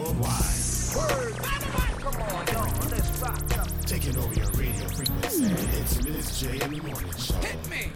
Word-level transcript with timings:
worldwide. 0.00 0.40
Come 2.00 2.22
on, 2.22 2.46
y'all, 2.48 2.90
let's 2.90 3.18
rock. 3.20 3.38
Taking 3.86 4.16
over 4.16 4.34
your 4.34 4.50
radio 4.52 4.88
frequency. 4.88 5.44
It's 5.44 6.04
Miss 6.04 6.40
J 6.40 6.60
in 6.60 6.70
the 6.70 6.82
Morning 6.82 7.12
Show. 7.18 7.34
Hit 7.34 7.70
me. 7.70 7.92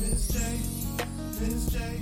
Miss 0.00 0.28
J, 0.28 0.40
Miss 1.40 1.66
J, 1.66 2.00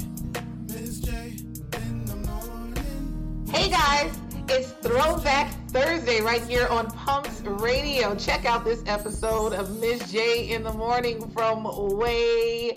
Miss 0.69 1.01
J 1.01 1.37
in 1.75 2.05
the 2.05 2.17
morning. 2.17 3.47
Hey 3.51 3.71
guys, 3.71 4.17
it's 4.49 4.71
Throwback 4.87 5.53
Thursday 5.71 6.21
right 6.21 6.43
here 6.43 6.67
on 6.69 6.87
Pumps 6.91 7.41
Radio. 7.43 8.15
Check 8.15 8.45
out 8.45 8.65
this 8.65 8.83
episode 8.87 9.53
of 9.53 9.81
Miss 9.81 10.13
J 10.13 10.51
in 10.51 10.63
the 10.63 10.73
Morning 10.73 11.29
from 11.31 11.65
way 11.97 12.73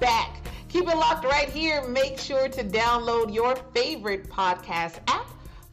back. 0.00 0.47
Keep 0.68 0.88
it 0.88 0.96
locked 0.96 1.24
right 1.24 1.48
here. 1.48 1.86
Make 1.88 2.18
sure 2.18 2.48
to 2.48 2.62
download 2.62 3.32
your 3.32 3.56
favorite 3.74 4.28
podcast 4.28 4.98
app, 5.08 5.26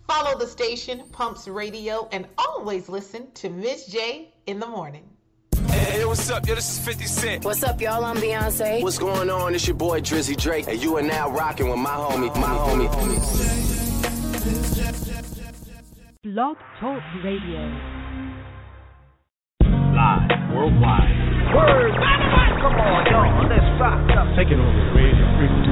follow 0.08 0.40
the 0.40 0.48
station 0.48 1.04
Pumps 1.12 1.50
Radio, 1.50 2.08
and 2.14 2.26
always 2.38 2.88
listen 2.88 3.30
to 3.34 3.50
Miss 3.50 3.88
J 3.88 4.34
in 4.48 4.60
the 4.60 4.68
Morning. 4.68 5.04
Hey, 5.68 6.06
what's 6.06 6.30
up? 6.30 6.48
Yo, 6.48 6.56
this 6.56 6.78
is 6.78 6.86
50 6.86 7.06
Cent. 7.06 7.46
What's 7.46 7.64
up, 7.64 7.82
y'all? 7.82 8.06
I'm 8.06 8.16
Beyonce. 8.18 8.82
What's 8.82 8.98
going 8.98 9.30
on? 9.30 9.54
It's 9.54 9.68
your 9.68 9.76
boy 9.76 10.00
Drizzy 10.00 10.38
Drake, 10.38 10.68
and 10.68 10.82
you 10.82 10.96
are 10.96 11.02
now 11.02 11.30
rocking 11.30 11.70
with 11.70 11.80
my 11.80 11.90
homie, 11.90 12.34
my 12.36 12.48
homie, 12.48 12.88
homie. 12.88 13.20
Blog 16.24 16.58
Talk 16.80 17.04
Radio. 17.24 17.60
Live 19.62 20.56
worldwide. 20.56 21.25
Word. 21.54 21.94
Come 22.62 22.80
on, 22.80 23.06
y'all, 23.12 23.46
let's 23.46 23.68
rock. 23.80 24.02
Taking 24.36 24.60
over 24.60 24.74
the 24.74 24.92
radio 24.96 25.26
frequency. 25.38 25.70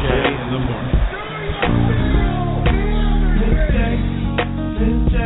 In 0.00 0.50
the 0.50 0.58
morning. 0.58 0.96
Miss 3.38 4.96
J, 5.12 5.16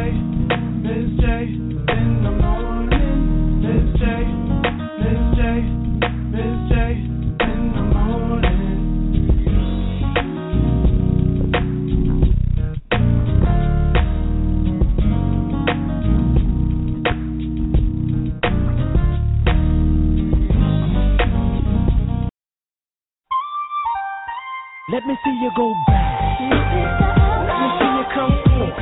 Let 25.04 25.08
me 25.12 25.18
see 25.22 25.38
you 25.42 25.50
go 25.54 25.74
back. 25.86 26.40
Let 26.40 27.60
me 27.60 27.68
see 27.78 27.90
you 27.92 28.04
come 28.14 28.32
forth. 28.48 28.78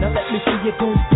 Now 0.00 0.08
let 0.14 0.32
me 0.32 0.38
see 0.46 0.66
you 0.66 0.72
go 0.80 0.94
back. 0.94 1.11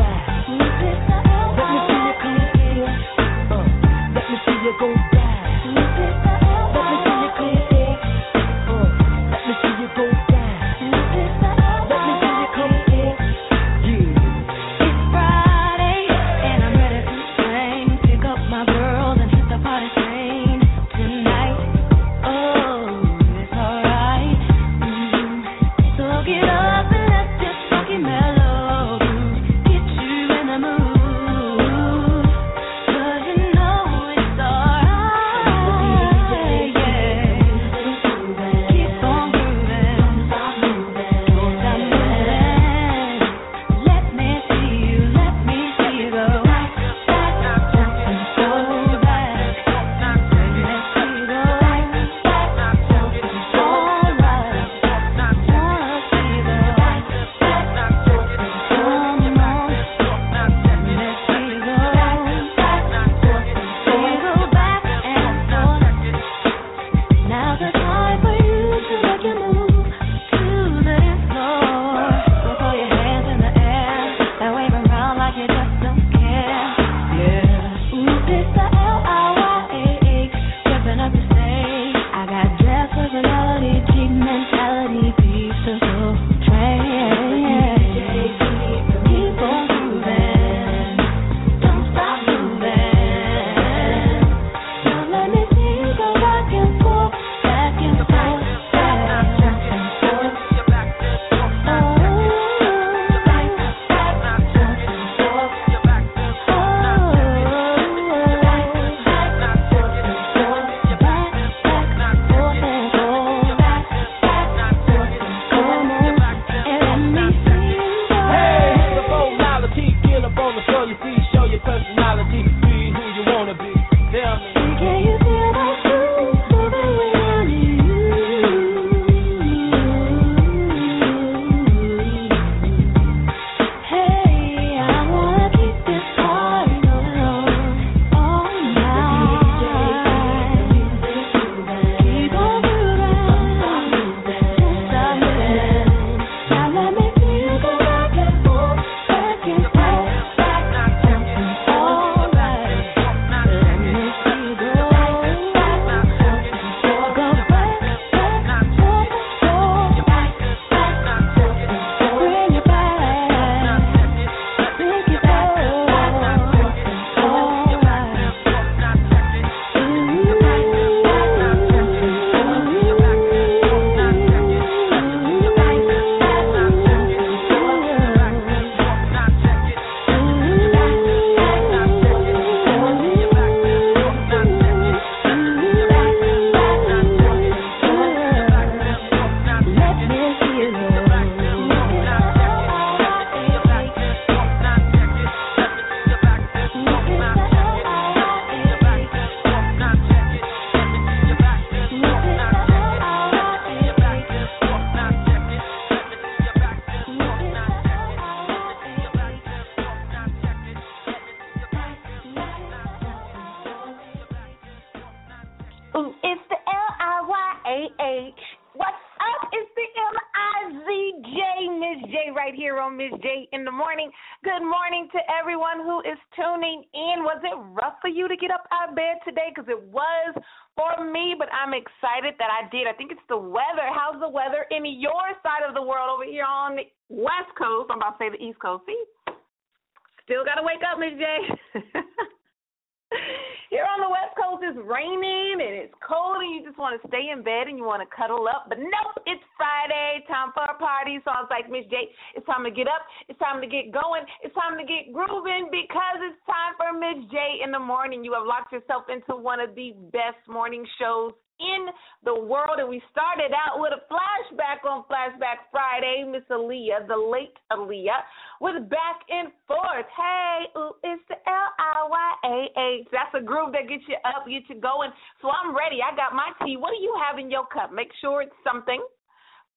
Stay 247.08 247.30
in 247.32 247.42
bed 247.42 247.68
and 247.68 247.78
you 247.78 247.84
want 247.84 248.02
to 248.02 248.10
cuddle 248.10 248.46
up. 248.48 248.66
But 248.68 248.78
nope, 248.78 249.16
it's 249.26 249.42
Friday, 249.56 250.24
time 250.28 250.50
for 250.54 250.64
a 250.64 250.76
party. 250.78 251.18
So 251.24 251.30
I 251.30 251.42
was 251.42 251.50
like, 251.50 251.70
Miss 251.70 251.86
J, 251.90 252.10
it's 252.34 252.46
time 252.46 252.64
to 252.64 252.70
get 252.70 252.86
up. 252.86 253.02
It's 253.28 253.38
time 253.38 253.60
to 253.60 253.68
get 253.68 253.92
going. 253.92 254.22
It's 254.42 254.54
time 254.54 254.76
to 254.78 254.84
get 254.84 255.14
grooving 255.14 255.70
because 255.70 256.18
it's 256.22 256.40
time 256.46 256.74
for 256.76 256.92
Miss 256.92 257.26
J 257.30 257.62
in 257.62 257.70
the 257.70 257.82
morning. 257.82 258.24
You 258.24 258.34
have 258.34 258.46
locked 258.46 258.72
yourself 258.72 259.06
into 259.08 259.38
one 259.38 259.60
of 259.60 259.74
the 259.74 259.94
best 260.12 260.40
morning 260.48 260.84
shows 260.98 261.32
in 261.60 261.86
the 262.24 262.34
world. 262.34 262.78
And 262.78 262.88
we 262.88 263.02
started 263.10 263.52
out 263.52 263.80
with 263.80 263.92
a 263.92 264.02
flashback 264.12 264.88
on 264.88 265.04
Flashback 265.10 265.68
Friday. 265.70 266.24
Miss 266.26 266.42
Aaliyah, 266.50 267.06
the 267.08 267.16
late 267.16 267.56
Aaliyah, 267.72 268.22
was 268.60 268.80
back 268.88 269.20
and 269.28 269.52
forth. 269.66 270.08
Hey, 270.16 270.66
ooh, 270.76 270.92
it's 271.02 271.22
the 271.28 271.36
L 271.46 271.68
I 271.78 272.06
Y 272.08 272.30
A 272.44 272.56
H. 273.00 273.08
That's 273.12 273.34
a 273.34 273.44
groove 273.44 273.72
that 273.72 273.88
gets 273.88 274.04
you 274.08 274.16
up, 274.24 274.46
gets 274.46 274.66
you 274.68 274.80
going. 274.80 275.10
So 275.42 275.48
I'm 275.48 275.76
ready. 275.76 275.98
I 276.00 276.14
got 276.16 276.34
my 276.34 276.52
tea. 276.64 276.76
What 276.76 276.90
do 276.96 277.02
you 277.02 277.14
have 277.26 277.38
in 277.38 277.50
your 277.50 277.66
cup? 277.66 277.92
Make 277.92 278.10
sure 278.20 278.42
it's 278.42 278.60
something 278.64 279.02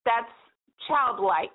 that's 0.04 0.32
childlike. 0.88 1.52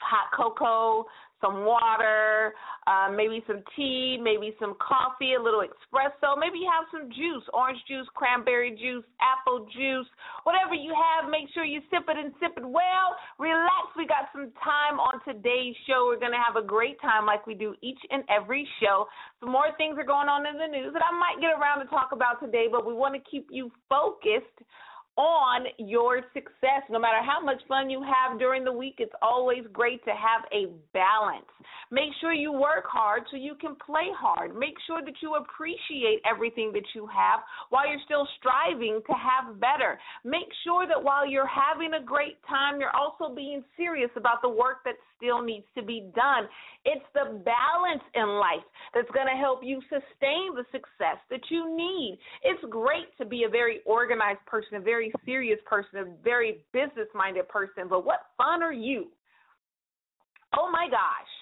Hot 0.00 0.30
cocoa, 0.30 1.06
some 1.40 1.64
water, 1.64 2.54
uh, 2.86 3.10
maybe 3.14 3.42
some 3.46 3.62
tea, 3.76 4.18
maybe 4.20 4.54
some 4.58 4.74
coffee, 4.80 5.34
a 5.34 5.42
little 5.42 5.62
espresso. 5.62 6.34
Maybe 6.38 6.58
you 6.58 6.70
have 6.72 6.88
some 6.90 7.10
juice, 7.10 7.44
orange 7.54 7.78
juice, 7.86 8.06
cranberry 8.14 8.72
juice, 8.72 9.04
apple 9.22 9.66
juice, 9.70 10.08
whatever 10.42 10.74
you 10.74 10.90
have. 10.96 11.30
Make 11.30 11.52
sure 11.54 11.64
you 11.64 11.80
sip 11.90 12.08
it 12.08 12.16
and 12.16 12.32
sip 12.40 12.56
it 12.56 12.66
well. 12.66 13.14
Relax. 13.38 13.94
We 13.96 14.06
got 14.06 14.32
some 14.32 14.50
time 14.64 14.98
on 14.98 15.22
today's 15.22 15.76
show. 15.86 16.10
We're 16.10 16.20
going 16.20 16.34
to 16.34 16.42
have 16.42 16.56
a 16.56 16.66
great 16.66 17.00
time 17.00 17.26
like 17.26 17.46
we 17.46 17.54
do 17.54 17.74
each 17.82 18.00
and 18.10 18.24
every 18.26 18.66
show. 18.80 19.06
Some 19.40 19.52
more 19.52 19.70
things 19.76 19.94
are 19.98 20.08
going 20.08 20.28
on 20.28 20.46
in 20.46 20.58
the 20.58 20.66
news 20.66 20.92
that 20.92 21.02
I 21.04 21.12
might 21.14 21.38
get 21.40 21.54
around 21.54 21.84
to 21.84 21.88
talk 21.92 22.10
about 22.12 22.40
today, 22.42 22.66
but 22.70 22.86
we 22.86 22.94
want 22.94 23.14
to 23.14 23.22
keep 23.30 23.46
you 23.50 23.70
focused 23.88 24.58
on 25.18 25.66
your 25.78 26.22
success. 26.32 26.86
No 26.88 27.00
matter 27.00 27.18
how 27.20 27.44
much 27.44 27.60
fun 27.66 27.90
you 27.90 28.00
have 28.02 28.38
during 28.38 28.64
the 28.64 28.72
week, 28.72 28.94
it's 28.98 29.12
always 29.20 29.64
great 29.72 30.02
to 30.04 30.12
have 30.12 30.46
a 30.52 30.70
balance. 30.94 31.50
Make 31.90 32.10
sure 32.20 32.32
you 32.32 32.52
work 32.52 32.84
hard 32.86 33.24
so 33.30 33.36
you 33.36 33.56
can 33.60 33.74
play 33.84 34.08
hard. 34.16 34.54
Make 34.54 34.76
sure 34.86 35.02
that 35.04 35.14
you 35.20 35.34
appreciate 35.34 36.22
everything 36.24 36.70
that 36.74 36.86
you 36.94 37.06
have 37.08 37.40
while 37.70 37.88
you're 37.88 38.04
still 38.04 38.28
striving 38.38 39.00
to 39.06 39.12
have 39.12 39.58
better. 39.58 39.98
Make 40.24 40.48
sure 40.64 40.86
that 40.86 41.02
while 41.02 41.28
you're 41.28 41.50
having 41.50 41.94
a 41.94 42.04
great 42.04 42.38
time, 42.48 42.78
you're 42.78 42.94
also 42.94 43.34
being 43.34 43.64
serious 43.76 44.10
about 44.16 44.40
the 44.40 44.48
work 44.48 44.84
that 44.84 44.94
still 45.16 45.42
needs 45.42 45.66
to 45.74 45.82
be 45.82 46.08
done. 46.14 46.46
It's 46.84 47.04
the 47.12 47.42
balance 47.42 48.04
in 48.14 48.38
life 48.38 48.64
that's 48.94 49.10
going 49.10 49.26
to 49.26 49.36
help 49.36 49.60
you 49.64 49.80
sustain 49.90 50.54
the 50.54 50.64
success 50.70 51.18
that 51.28 51.42
you 51.50 51.76
need. 51.76 52.18
It's 52.44 52.62
great 52.70 53.10
to 53.18 53.26
be 53.26 53.44
a 53.44 53.48
very 53.48 53.80
organized 53.84 54.44
person, 54.46 54.76
a 54.76 54.80
very 54.80 55.07
serious 55.24 55.58
person, 55.66 55.98
a 56.00 56.06
very 56.22 56.64
business 56.72 57.08
minded 57.14 57.48
person, 57.48 57.88
but 57.88 58.04
what 58.04 58.32
fun 58.36 58.62
are 58.62 58.72
you? 58.72 59.08
Oh 60.56 60.70
my 60.70 60.88
gosh. 60.88 61.32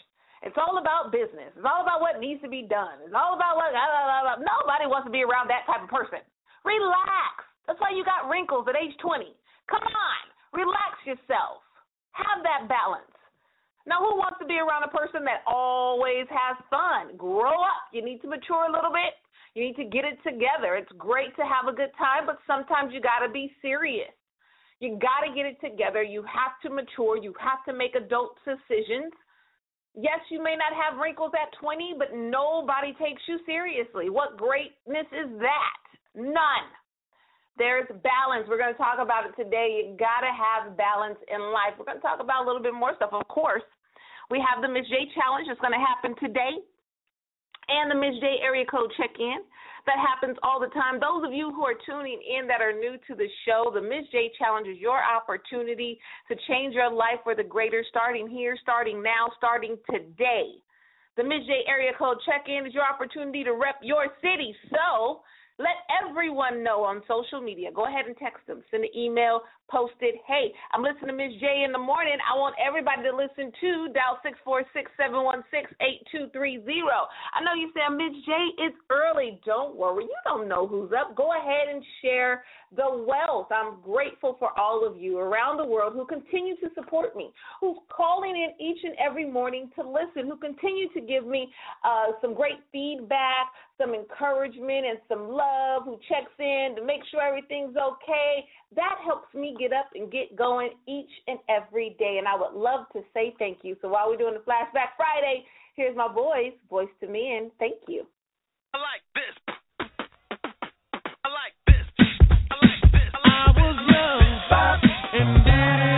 It's 0.42 0.56
all 0.60 0.78
about 0.78 1.10
business. 1.10 1.50
It's 1.56 1.66
all 1.66 1.82
about 1.82 2.00
what 2.00 2.20
needs 2.20 2.42
to 2.42 2.50
be 2.50 2.62
done. 2.68 3.02
It's 3.02 3.16
all 3.16 3.34
about 3.34 3.56
what. 3.56 3.72
Blah, 3.72 3.88
blah, 3.88 4.36
blah, 4.36 4.38
Nobody 4.44 4.86
wants 4.86 5.08
to 5.08 5.14
be 5.14 5.24
around 5.24 5.48
that 5.48 5.66
type 5.66 5.82
of 5.82 5.90
person. 5.90 6.22
Relax. 6.62 7.46
That's 7.66 7.80
why 7.82 7.90
you 7.90 8.06
got 8.06 8.30
wrinkles 8.30 8.66
at 8.68 8.78
age 8.78 8.94
20. 9.02 9.32
Come 9.66 9.82
on. 9.82 10.22
Relax 10.54 11.02
yourself. 11.02 11.66
Have 12.14 12.46
that 12.46 12.70
balance. 12.70 13.10
Now, 13.86 14.02
who 14.02 14.18
wants 14.18 14.38
to 14.42 14.46
be 14.46 14.58
around 14.58 14.82
a 14.82 14.90
person 14.90 15.22
that 15.26 15.46
always 15.46 16.26
has 16.26 16.58
fun? 16.70 17.14
Grow 17.14 17.54
up. 17.54 17.86
You 17.94 18.02
need 18.02 18.18
to 18.22 18.28
mature 18.28 18.66
a 18.66 18.72
little 18.72 18.90
bit. 18.90 19.14
You 19.56 19.64
need 19.64 19.80
to 19.80 19.88
get 19.88 20.04
it 20.04 20.20
together. 20.20 20.76
It's 20.76 20.92
great 21.00 21.32
to 21.40 21.44
have 21.48 21.64
a 21.64 21.72
good 21.72 21.88
time, 21.96 22.28
but 22.28 22.36
sometimes 22.44 22.92
you 22.92 23.00
got 23.00 23.24
to 23.24 23.32
be 23.32 23.48
serious. 23.64 24.12
You 24.84 25.00
got 25.00 25.24
to 25.24 25.32
get 25.32 25.48
it 25.48 25.56
together. 25.64 26.04
You 26.04 26.20
have 26.28 26.60
to 26.60 26.68
mature. 26.68 27.16
You 27.16 27.32
have 27.40 27.64
to 27.64 27.72
make 27.72 27.96
adult 27.96 28.36
decisions. 28.44 29.16
Yes, 29.96 30.20
you 30.28 30.44
may 30.44 30.60
not 30.60 30.76
have 30.76 31.00
wrinkles 31.00 31.32
at 31.32 31.56
20, 31.56 31.96
but 31.96 32.12
nobody 32.12 32.92
takes 33.00 33.24
you 33.24 33.40
seriously. 33.48 34.12
What 34.12 34.36
greatness 34.36 35.08
is 35.08 35.32
that? 35.40 35.80
None. 36.12 36.68
There's 37.56 37.88
balance. 38.04 38.44
We're 38.52 38.60
going 38.60 38.76
to 38.76 38.82
talk 38.84 39.00
about 39.00 39.24
it 39.24 39.32
today. 39.40 39.88
You 39.88 39.96
got 39.96 40.20
to 40.20 40.28
have 40.36 40.76
balance 40.76 41.16
in 41.32 41.40
life. 41.40 41.80
We're 41.80 41.88
going 41.88 41.96
to 41.96 42.04
talk 42.04 42.20
about 42.20 42.44
a 42.44 42.46
little 42.46 42.60
bit 42.60 42.76
more 42.76 42.92
stuff, 43.00 43.16
of 43.16 43.24
course. 43.32 43.64
We 44.28 44.36
have 44.44 44.60
the 44.60 44.68
Miss 44.68 44.84
J 44.92 45.08
Challenge 45.16 45.48
that's 45.48 45.64
going 45.64 45.72
to 45.72 45.80
happen 45.80 46.12
today 46.20 46.60
and 47.68 47.90
the 47.90 47.94
Miss 47.94 48.18
J 48.20 48.38
area 48.42 48.64
code 48.64 48.92
check 48.96 49.10
in. 49.18 49.42
That 49.86 50.02
happens 50.02 50.36
all 50.42 50.58
the 50.58 50.72
time. 50.74 50.98
Those 50.98 51.22
of 51.22 51.32
you 51.32 51.54
who 51.54 51.62
are 51.62 51.78
tuning 51.86 52.18
in 52.18 52.48
that 52.48 52.60
are 52.60 52.74
new 52.74 52.98
to 53.06 53.14
the 53.14 53.28
show, 53.46 53.70
the 53.72 53.80
Miss 53.80 54.02
J 54.10 54.32
Challenge 54.36 54.66
is 54.66 54.78
your 54.78 54.98
opportunity 54.98 55.98
to 56.26 56.34
change 56.48 56.74
your 56.74 56.90
life 56.90 57.22
for 57.22 57.36
the 57.36 57.44
greater, 57.46 57.84
starting 57.88 58.26
here, 58.26 58.58
starting 58.60 59.00
now, 59.02 59.30
starting 59.38 59.78
today. 59.90 60.58
The 61.16 61.22
Miss 61.22 61.46
J 61.46 61.62
area 61.68 61.92
code 61.96 62.18
check 62.26 62.46
in 62.48 62.66
is 62.66 62.74
your 62.74 62.82
opportunity 62.82 63.44
to 63.44 63.52
rep 63.52 63.78
your 63.80 64.06
city. 64.20 64.54
So, 64.70 65.22
let 65.58 65.88
everyone 65.88 66.62
know 66.62 66.84
on 66.84 67.02
social 67.08 67.40
media. 67.40 67.70
Go 67.72 67.86
ahead 67.86 68.04
and 68.06 68.16
text 68.16 68.46
them, 68.46 68.62
send 68.70 68.84
an 68.84 68.90
email, 68.94 69.40
post 69.68 69.94
it. 70.00 70.16
Hey, 70.26 70.52
I'm 70.72 70.82
listening 70.82 71.08
to 71.08 71.12
Miss 71.12 71.34
J 71.40 71.64
in 71.64 71.72
the 71.72 71.78
morning. 71.78 72.16
I 72.22 72.38
want 72.38 72.54
everybody 72.56 73.02
to 73.02 73.14
listen 73.14 73.52
to 73.60 73.92
dial 73.92 74.18
six 74.22 74.38
four 74.44 74.62
six 74.72 74.90
seven 74.96 75.24
one 75.24 75.42
six 75.50 75.70
eight 75.80 76.06
two 76.12 76.28
three 76.32 76.62
zero. 76.64 77.06
I 77.34 77.42
know 77.42 77.54
you 77.54 77.70
say 77.74 77.82
Miss 77.90 78.14
J, 78.24 78.32
it's 78.58 78.76
early. 78.90 79.40
Don't 79.44 79.76
worry, 79.76 80.04
you 80.04 80.20
don't 80.24 80.48
know 80.48 80.66
who's 80.66 80.90
up. 80.92 81.16
Go 81.16 81.34
ahead 81.36 81.68
and 81.72 81.82
share 82.02 82.44
the 82.74 83.04
wealth. 83.06 83.48
I'm 83.50 83.80
grateful 83.82 84.36
for 84.38 84.58
all 84.58 84.86
of 84.86 85.00
you 85.00 85.18
around 85.18 85.56
the 85.56 85.64
world 85.64 85.94
who 85.94 86.06
continue 86.06 86.56
to 86.56 86.68
support 86.74 87.16
me, 87.16 87.30
who's 87.60 87.78
calling 87.88 88.36
in 88.36 88.64
each 88.64 88.78
and 88.84 88.94
every 88.98 89.28
morning 89.28 89.70
to 89.76 89.82
listen, 89.88 90.28
who 90.28 90.36
continue 90.36 90.88
to 90.92 91.00
give 91.00 91.26
me 91.26 91.48
uh, 91.84 92.12
some 92.20 92.34
great 92.34 92.58
feedback, 92.72 93.50
some 93.78 93.94
encouragement, 93.94 94.86
and 94.86 94.98
some 95.08 95.28
love, 95.28 95.84
who 95.84 95.98
checks 96.08 96.32
in 96.38 96.74
to 96.76 96.84
make 96.84 97.00
sure 97.10 97.22
everything's 97.22 97.76
okay. 97.76 98.44
That 98.74 98.96
helps 99.04 99.32
me 99.34 99.55
get 99.58 99.72
up 99.72 99.86
and 99.94 100.10
get 100.10 100.36
going 100.36 100.70
each 100.86 101.10
and 101.28 101.38
every 101.48 101.96
day. 101.98 102.16
And 102.18 102.28
I 102.28 102.36
would 102.36 102.54
love 102.58 102.86
to 102.92 103.02
say 103.14 103.34
thank 103.38 103.58
you. 103.62 103.76
So 103.82 103.88
while 103.88 104.08
we're 104.08 104.16
doing 104.16 104.34
the 104.34 104.40
Flashback 104.40 104.96
Friday, 104.96 105.44
here's 105.74 105.96
my 105.96 106.08
boys, 106.08 106.52
Boyz 106.70 106.88
II 107.02 107.08
Men, 107.08 107.42
and 107.42 107.50
thank 107.58 107.76
you. 107.88 108.06
I 108.74 108.78
like 108.78 109.02
this. 109.14 109.56
I 111.24 111.28
like 111.28 111.56
this. 111.66 111.86
I 112.30 112.54
like 112.62 112.92
this. 112.92 113.10
I 113.14 113.52
was 113.56 113.76
young 113.90 114.36
and 115.12 115.44
didn't 115.44 115.95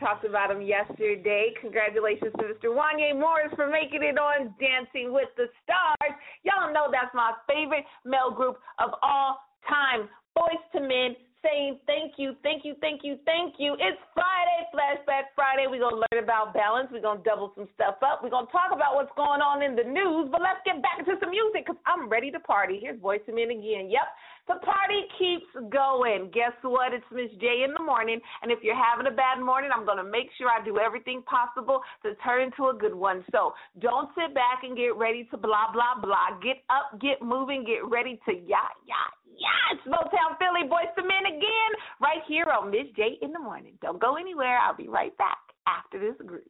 talked 0.00 0.24
about 0.24 0.50
him 0.50 0.62
yesterday. 0.62 1.52
Congratulations 1.60 2.32
to 2.40 2.44
Mr. 2.48 2.72
Wanya 2.72 3.12
Morris 3.14 3.52
for 3.54 3.68
making 3.68 4.02
it 4.02 4.18
on 4.18 4.54
Dancing 4.58 5.12
with 5.12 5.28
the 5.36 5.46
Stars. 5.62 6.16
Y'all 6.42 6.72
know 6.72 6.88
that's 6.90 7.14
my 7.14 7.32
favorite 7.46 7.84
male 8.04 8.32
group 8.32 8.56
of 8.80 8.90
all 9.02 9.38
time. 9.68 10.08
Boyz 10.36 10.58
II 10.74 10.88
Men 10.88 11.14
saying 11.42 11.80
thank 11.86 12.16
you, 12.16 12.36
thank 12.42 12.64
you, 12.64 12.74
thank 12.80 13.00
you, 13.04 13.16
thank 13.24 13.56
you. 13.58 13.74
It's 13.74 14.00
Friday, 14.12 14.60
Flashback 14.72 15.32
Friday. 15.34 15.66
We're 15.68 15.80
going 15.80 15.96
to 15.96 16.04
learn 16.08 16.24
about 16.24 16.52
balance. 16.52 16.88
We're 16.92 17.04
going 17.04 17.24
to 17.24 17.24
double 17.24 17.52
some 17.56 17.68
stuff 17.74 17.96
up. 18.04 18.20
We're 18.22 18.32
going 18.32 18.46
to 18.46 18.52
talk 18.52 18.72
about 18.72 18.94
what's 18.94 19.12
going 19.16 19.40
on 19.40 19.62
in 19.62 19.76
the 19.76 19.84
news. 19.84 20.28
But 20.30 20.40
let's 20.40 20.60
get 20.64 20.80
back 20.82 21.04
to 21.04 21.16
some 21.20 21.30
music 21.30 21.66
because 21.66 21.80
I'm 21.86 22.08
ready 22.08 22.30
to 22.30 22.40
party. 22.40 22.78
Here's 22.80 23.00
Boyz 23.00 23.24
II 23.28 23.34
Men 23.34 23.50
again. 23.50 23.88
Yep. 23.88 24.08
The 24.48 24.56
party 24.64 25.02
keeps 25.18 25.50
going. 25.70 26.30
Guess 26.32 26.56
what? 26.62 26.92
It's 26.92 27.04
Miss 27.12 27.30
J 27.40 27.64
in 27.64 27.72
the 27.76 27.82
morning. 27.82 28.20
And 28.42 28.50
if 28.50 28.58
you're 28.62 28.78
having 28.78 29.06
a 29.06 29.14
bad 29.14 29.40
morning, 29.40 29.70
I'm 29.74 29.84
going 29.84 29.98
to 29.98 30.08
make 30.08 30.28
sure 30.38 30.48
I 30.48 30.64
do 30.64 30.78
everything 30.78 31.22
possible 31.22 31.80
to 32.02 32.14
turn 32.24 32.42
into 32.42 32.68
a 32.68 32.74
good 32.74 32.94
one. 32.94 33.24
So 33.30 33.52
don't 33.80 34.08
sit 34.14 34.34
back 34.34 34.62
and 34.62 34.76
get 34.76 34.96
ready 34.96 35.28
to 35.30 35.36
blah, 35.36 35.72
blah, 35.72 36.00
blah. 36.00 36.38
Get 36.42 36.64
up, 36.70 37.00
get 37.00 37.22
moving, 37.22 37.64
get 37.64 37.86
ready 37.88 38.18
to 38.26 38.32
yacht, 38.32 38.76
yacht, 38.86 39.14
Yes, 39.40 39.80
Motown 39.88 40.36
Philly 40.36 40.68
Boyz 40.68 40.92
II 41.00 41.08
Men 41.08 41.24
again, 41.24 41.72
right 42.00 42.20
here 42.28 42.44
on 42.52 42.70
Miss 42.70 42.92
J 42.94 43.16
in 43.22 43.32
the 43.32 43.38
morning. 43.38 43.72
Don't 43.80 43.98
go 43.98 44.16
anywhere. 44.16 44.58
I'll 44.58 44.76
be 44.76 44.88
right 44.88 45.16
back 45.16 45.40
after 45.66 45.98
this 45.98 46.14
group. 46.26 46.44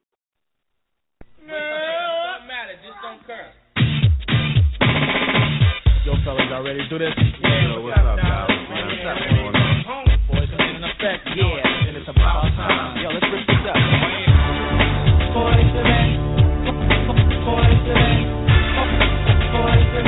No, 1.46 1.54
Doesn't 1.54 2.48
matter, 2.48 2.74
just 2.82 2.98
don't 3.00 3.22
curse. 3.24 3.54
Yo, 6.04 6.16
fellas, 6.24 6.48
y'all 6.48 6.62
ready 6.64 6.80
to 6.80 6.88
do 6.88 6.98
this? 6.98 7.12
Yeah, 7.42 7.76
Yo, 7.76 7.80
what's 7.84 7.98
up, 7.98 8.04
up, 8.06 8.16
dog? 8.16 8.48
guys? 8.48 8.48
Man, 8.72 8.88
what's 8.88 9.04
up 9.04 9.92
on? 9.92 10.04
Boys, 10.32 10.48
I'm 10.56 10.76
in 10.76 10.84
effect. 10.84 11.28
Yeah, 11.36 11.60
and 11.88 11.96
it's 11.96 12.08
about 12.08 12.48
time. 12.56 12.96
Yo, 13.04 13.08
let's 13.12 13.26
rip 13.28 13.44
this 13.44 13.64
up. 13.68 13.76
Boyz 15.36 15.60
II 15.60 15.82
Men. 15.84 16.08
Boyz 17.44 17.84
II 17.84 17.92
Men. 18.00 18.20
Boys 19.52 19.86
to 19.92 20.00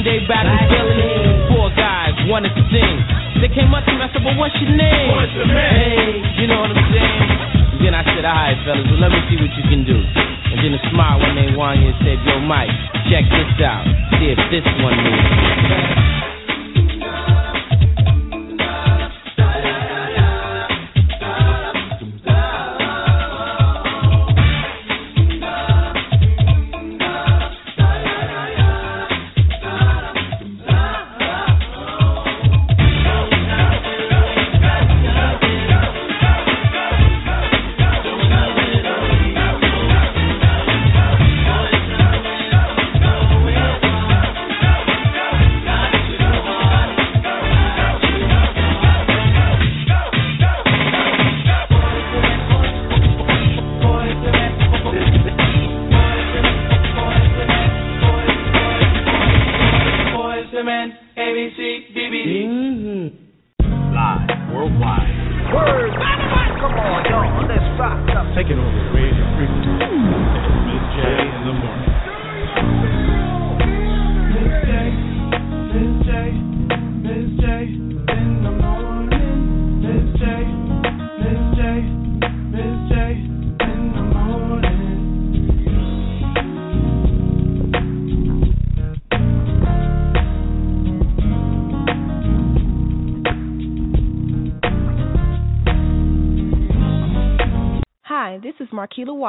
One 0.00 0.08
day 0.08 0.16
in 0.16 0.24
Philly, 0.24 1.12
four 1.52 1.68
guys 1.76 2.16
wanted 2.24 2.56
to 2.56 2.64
sing. 2.72 2.96
They 3.44 3.52
came 3.52 3.68
up 3.76 3.84
to 3.84 3.92
me, 3.92 4.00
I 4.00 4.08
said, 4.08 4.24
"Well, 4.24 4.32
what's 4.40 4.56
your 4.56 4.72
name?" 4.72 5.12
What's 5.12 5.28
your 5.36 5.44
name? 5.44 5.60
Hey, 5.60 6.40
you 6.40 6.46
know 6.48 6.64
what 6.64 6.72
I'm 6.72 6.88
saying? 6.88 7.28
And 7.76 7.84
then 7.84 7.92
I 7.92 8.02
said, 8.08 8.24
"All 8.24 8.32
right, 8.32 8.56
fellas, 8.64 8.88
well, 8.88 8.96
let 8.96 9.12
me 9.12 9.20
see 9.28 9.36
what 9.36 9.52
you 9.60 9.64
can 9.68 9.84
do." 9.84 10.00
And 10.00 10.56
then 10.64 10.72
a 10.72 10.80
smile 10.88 11.20
when 11.20 11.36
they 11.36 11.52
won 11.52 11.84
you 11.84 11.92
said, 12.00 12.16
"Yo, 12.24 12.40
Mike, 12.40 12.72
check 13.12 13.28
this 13.28 13.60
out. 13.60 13.84
See 14.16 14.32
if 14.32 14.40
this 14.48 14.64
one 14.80 14.96
moves." 15.04 16.19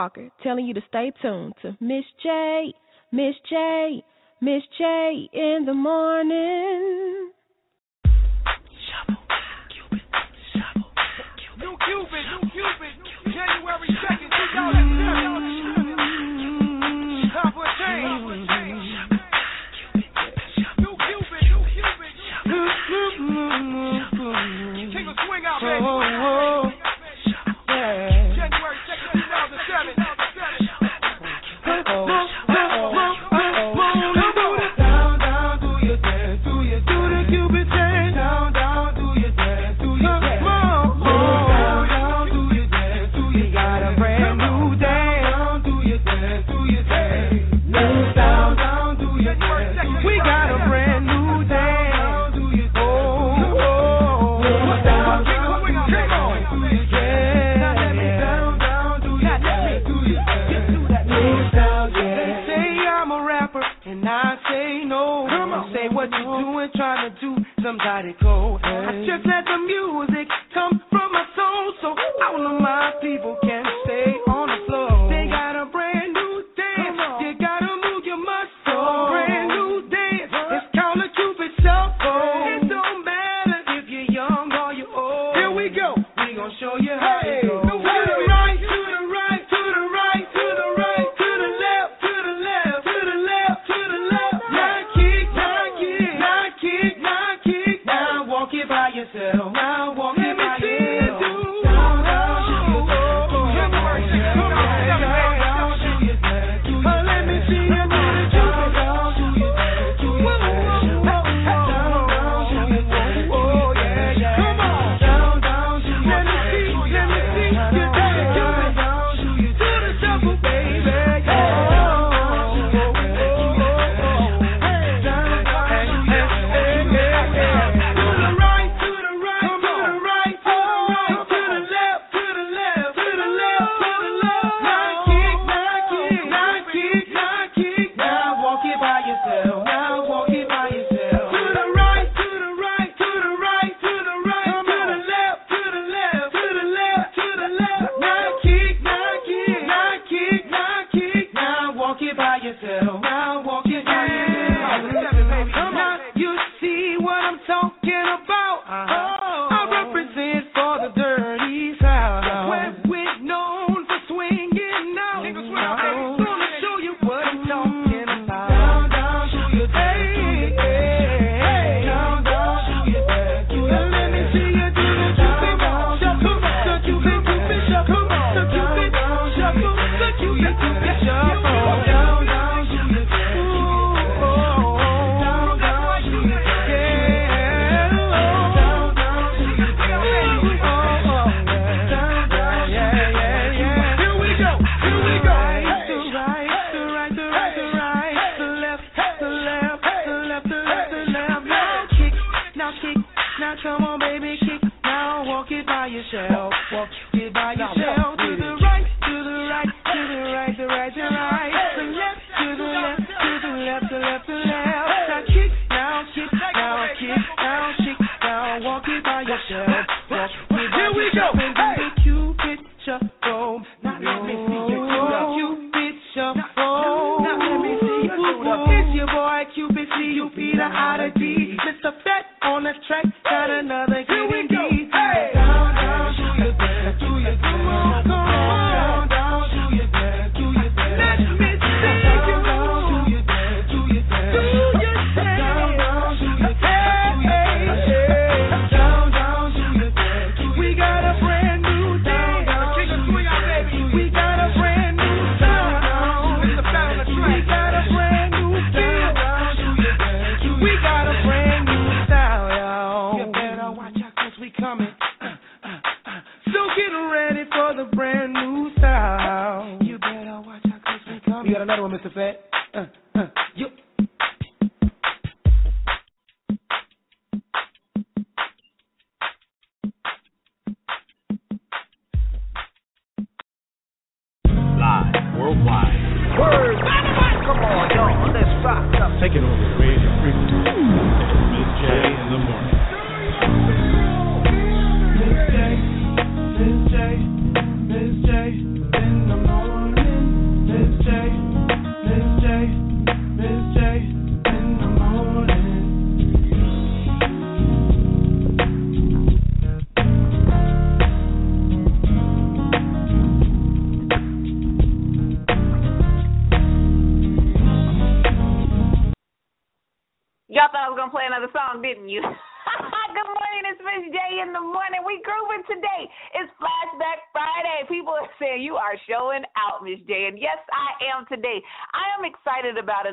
Walker 0.01 0.31
telling 0.41 0.65
you 0.65 0.73
to 0.73 0.81
stay 0.89 1.11
tuned 1.21 1.53
to 1.61 1.77
Miss 1.79 2.03
J, 2.23 2.73
Miss 3.11 3.35
J, 3.47 4.03
Miss 4.41 4.63
J 4.75 5.29
in 5.31 5.65
the 5.67 5.75
morning. 5.75 7.29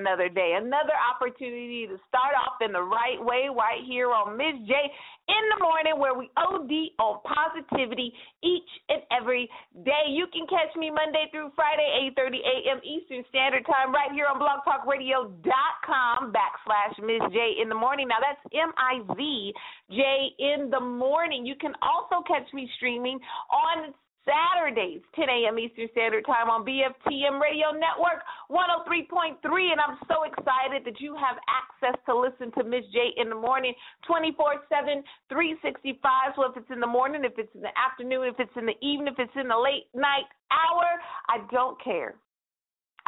Another 0.09 0.29
day, 0.29 0.57
another 0.57 0.97
opportunity 0.97 1.87
to 1.87 2.01
start 2.09 2.33
off 2.33 2.57
in 2.65 2.73
the 2.73 2.81
right 2.81 3.21
way, 3.21 3.53
right 3.53 3.85
here 3.85 4.09
on 4.09 4.37
Miss 4.37 4.57
J 4.65 4.73
in 4.73 5.45
the 5.53 5.61
morning, 5.61 6.01
where 6.01 6.17
we 6.17 6.33
OD 6.41 6.97
on 6.97 7.21
positivity 7.21 8.13
each 8.43 8.71
and 8.89 9.05
every 9.13 9.51
day. 9.85 10.09
You 10.09 10.25
can 10.33 10.49
catch 10.49 10.73
me 10.77 10.89
Monday 10.89 11.29
through 11.31 11.53
Friday, 11.55 12.09
8:30 12.17 12.41
a.m. 12.41 12.81
Eastern 12.81 13.23
Standard 13.29 13.67
Time, 13.67 13.93
right 13.93 14.11
here 14.13 14.27
on 14.33 14.41
BlogTalkRadio.com 14.41 16.33
backslash 16.33 16.97
Miss 17.05 17.21
J 17.29 17.61
in 17.61 17.69
the 17.69 17.77
morning. 17.77 18.09
Now 18.09 18.25
that's 18.25 18.41
M 18.57 18.73
I 18.81 19.05
Z 19.13 19.53
J 19.93 20.33
in 20.39 20.71
the 20.71 20.81
morning. 20.81 21.45
You 21.45 21.55
can 21.61 21.75
also 21.83 22.25
catch 22.25 22.49
me 22.55 22.69
streaming 22.77 23.21
on 23.53 23.93
Saturdays, 24.29 25.01
10 25.17 25.25
a.m. 25.29 25.59
Eastern 25.59 25.89
Standard 25.93 26.27
Time 26.27 26.53
on 26.53 26.61
BFTM 26.61 27.41
Radio 27.41 27.73
Network 27.73 28.21
103.3. 28.53 29.41
And 29.73 29.81
I'm 29.81 29.97
so 30.05 30.29
excited 30.29 30.85
that 30.85 31.01
you 31.01 31.17
have 31.17 31.41
access 31.49 31.97
to 32.05 32.13
listen 32.13 32.53
to 32.61 32.65
Miss 32.69 32.85
J 32.93 33.17
in 33.17 33.31
the 33.33 33.41
morning 33.41 33.73
24 34.07 34.69
7, 34.69 35.03
365. 35.33 36.37
So 36.37 36.45
if 36.45 36.57
it's 36.61 36.71
in 36.71 36.81
the 36.81 36.87
morning, 36.87 37.25
if 37.25 37.33
it's 37.39 37.55
in 37.55 37.63
the 37.63 37.73
afternoon, 37.73 38.29
if 38.29 38.37
it's 38.39 38.57
in 38.57 38.67
the 38.67 38.77
evening, 38.85 39.17
if 39.17 39.19
it's 39.19 39.39
in 39.41 39.49
the 39.49 39.57
late 39.57 39.89
night 39.97 40.29
hour, 40.53 41.01
I 41.33 41.41
don't 41.51 41.83
care. 41.83 42.15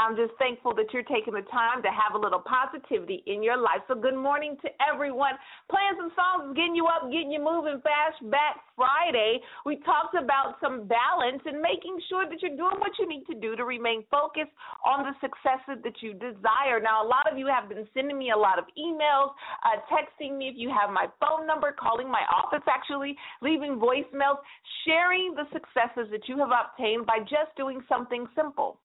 I'm 0.01 0.17
just 0.17 0.33
thankful 0.41 0.73
that 0.81 0.89
you're 0.97 1.05
taking 1.05 1.37
the 1.37 1.45
time 1.53 1.85
to 1.85 1.93
have 1.93 2.17
a 2.17 2.19
little 2.19 2.41
positivity 2.41 3.21
in 3.29 3.45
your 3.45 3.61
life. 3.61 3.85
So, 3.85 3.93
good 3.93 4.17
morning 4.17 4.57
to 4.65 4.69
everyone. 4.81 5.37
Playing 5.69 6.01
some 6.01 6.09
songs, 6.17 6.57
getting 6.57 6.73
you 6.73 6.89
up, 6.89 7.13
getting 7.13 7.29
you 7.29 7.37
moving 7.37 7.85
fast. 7.85 8.17
Back 8.33 8.65
Friday, 8.81 9.45
we 9.69 9.77
talked 9.85 10.17
about 10.17 10.57
some 10.57 10.89
balance 10.89 11.45
and 11.45 11.61
making 11.61 12.01
sure 12.09 12.25
that 12.25 12.41
you're 12.41 12.57
doing 12.57 12.81
what 12.81 12.97
you 12.97 13.05
need 13.05 13.29
to 13.29 13.37
do 13.37 13.61
to 13.61 13.69
remain 13.69 14.01
focused 14.09 14.57
on 14.89 15.05
the 15.05 15.13
successes 15.21 15.85
that 15.85 16.01
you 16.01 16.17
desire. 16.17 16.81
Now, 16.81 17.05
a 17.05 17.07
lot 17.07 17.29
of 17.31 17.37
you 17.37 17.45
have 17.53 17.69
been 17.69 17.85
sending 17.93 18.17
me 18.17 18.33
a 18.33 18.41
lot 18.41 18.57
of 18.57 18.65
emails, 18.81 19.37
uh, 19.69 19.85
texting 19.93 20.41
me 20.41 20.49
if 20.49 20.57
you 20.57 20.73
have 20.73 20.89
my 20.89 21.13
phone 21.21 21.45
number, 21.47 21.77
calling 21.77 22.09
my 22.09 22.25
office 22.33 22.65
actually, 22.65 23.21
leaving 23.45 23.77
voicemails, 23.77 24.41
sharing 24.89 25.37
the 25.37 25.45
successes 25.53 26.09
that 26.09 26.25
you 26.25 26.41
have 26.41 26.57
obtained 26.57 27.05
by 27.05 27.21
just 27.21 27.53
doing 27.61 27.85
something 27.85 28.25
simple 28.33 28.81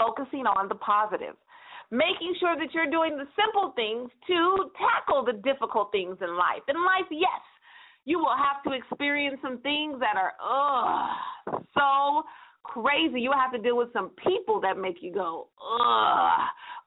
focusing 0.00 0.48
on 0.48 0.72
the 0.72 0.80
positive, 0.80 1.36
making 1.92 2.32
sure 2.40 2.56
that 2.56 2.72
you're 2.72 2.88
doing 2.88 3.20
the 3.20 3.28
simple 3.36 3.76
things 3.76 4.08
to 4.26 4.72
tackle 4.80 5.20
the 5.28 5.36
difficult 5.44 5.92
things 5.92 6.16
in 6.24 6.32
life. 6.40 6.64
In 6.68 6.80
life, 6.80 7.08
yes, 7.12 7.44
you 8.08 8.18
will 8.18 8.36
have 8.36 8.64
to 8.64 8.72
experience 8.72 9.36
some 9.44 9.60
things 9.60 10.00
that 10.00 10.16
are 10.16 10.32
ugh 10.40 11.60
so 11.74 12.24
crazy. 12.62 13.20
You 13.20 13.30
will 13.30 13.40
have 13.40 13.52
to 13.52 13.58
deal 13.58 13.76
with 13.76 13.92
some 13.92 14.10
people 14.26 14.60
that 14.60 14.78
make 14.78 14.98
you 15.00 15.12
go 15.12 15.48
ugh. 15.60 16.40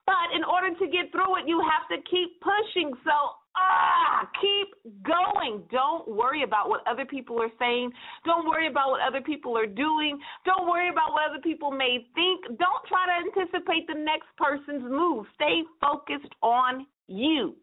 But 0.06 0.34
in 0.36 0.44
order 0.44 0.76
to 0.78 0.86
get 0.86 1.10
through 1.12 1.40
it, 1.40 1.44
you 1.46 1.62
have 1.62 1.88
to 1.88 2.02
keep 2.08 2.40
pushing. 2.40 2.92
So 3.04 3.14
ah, 3.56 4.28
keep 4.40 4.68
going. 5.02 5.62
Don't 5.70 6.08
worry 6.08 6.42
about 6.42 6.68
what 6.68 6.86
other 6.86 7.04
people 7.04 7.40
are 7.40 7.52
saying. 7.58 7.90
Don't 8.24 8.46
worry 8.46 8.68
about 8.68 8.90
what 8.90 9.00
other 9.00 9.20
people 9.20 9.56
are 9.56 9.66
doing. 9.66 10.18
Don't 10.44 10.66
worry 10.66 10.88
about 10.88 11.12
what 11.12 11.30
other 11.30 11.42
people 11.42 11.70
may 11.70 12.06
think. 12.14 12.44
Don't 12.58 12.84
try 12.88 13.06
to 13.06 13.40
anticipate 13.40 13.86
the 13.86 13.98
next 13.98 14.28
person's 14.36 14.82
move. 14.82 15.26
Stay 15.34 15.62
focused 15.80 16.34
on 16.42 16.86
you. 17.06 17.54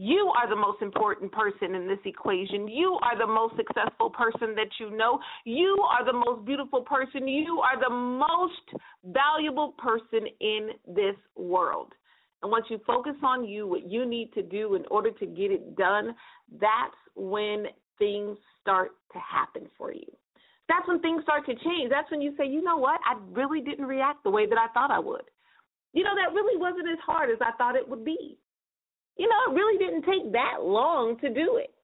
You 0.00 0.32
are 0.36 0.48
the 0.48 0.54
most 0.54 0.80
important 0.80 1.32
person 1.32 1.74
in 1.74 1.88
this 1.88 1.98
equation. 2.04 2.68
You 2.68 3.00
are 3.02 3.18
the 3.18 3.26
most 3.26 3.56
successful 3.56 4.10
person 4.10 4.54
that 4.54 4.68
you 4.78 4.96
know. 4.96 5.18
You 5.44 5.76
are 5.90 6.04
the 6.04 6.12
most 6.12 6.46
beautiful 6.46 6.82
person. 6.82 7.26
You 7.26 7.60
are 7.60 7.80
the 7.80 7.92
most 7.92 8.82
valuable 9.04 9.74
person 9.76 10.28
in 10.40 10.70
this 10.86 11.16
world. 11.34 11.92
And 12.42 12.52
once 12.52 12.66
you 12.68 12.80
focus 12.86 13.14
on 13.22 13.44
you, 13.44 13.66
what 13.66 13.90
you 13.90 14.06
need 14.06 14.32
to 14.34 14.42
do 14.42 14.74
in 14.74 14.84
order 14.90 15.10
to 15.10 15.26
get 15.26 15.50
it 15.50 15.76
done, 15.76 16.14
that's 16.60 16.94
when 17.16 17.66
things 17.98 18.38
start 18.60 18.90
to 19.12 19.18
happen 19.18 19.68
for 19.76 19.92
you. 19.92 20.06
That's 20.68 20.86
when 20.86 21.00
things 21.00 21.22
start 21.22 21.46
to 21.46 21.54
change. 21.54 21.90
That's 21.90 22.10
when 22.10 22.20
you 22.20 22.34
say, 22.36 22.46
you 22.46 22.62
know 22.62 22.76
what? 22.76 23.00
I 23.04 23.16
really 23.32 23.60
didn't 23.60 23.86
react 23.86 24.22
the 24.22 24.30
way 24.30 24.46
that 24.46 24.58
I 24.58 24.68
thought 24.72 24.90
I 24.90 24.98
would. 24.98 25.24
You 25.94 26.04
know, 26.04 26.14
that 26.14 26.34
really 26.34 26.60
wasn't 26.60 26.88
as 26.88 26.98
hard 27.04 27.30
as 27.30 27.38
I 27.40 27.52
thought 27.56 27.74
it 27.74 27.88
would 27.88 28.04
be. 28.04 28.38
You 29.16 29.28
know, 29.28 29.50
it 29.50 29.54
really 29.54 29.78
didn't 29.78 30.02
take 30.02 30.30
that 30.32 30.62
long 30.62 31.18
to 31.20 31.28
do 31.28 31.56
it. 31.56 31.74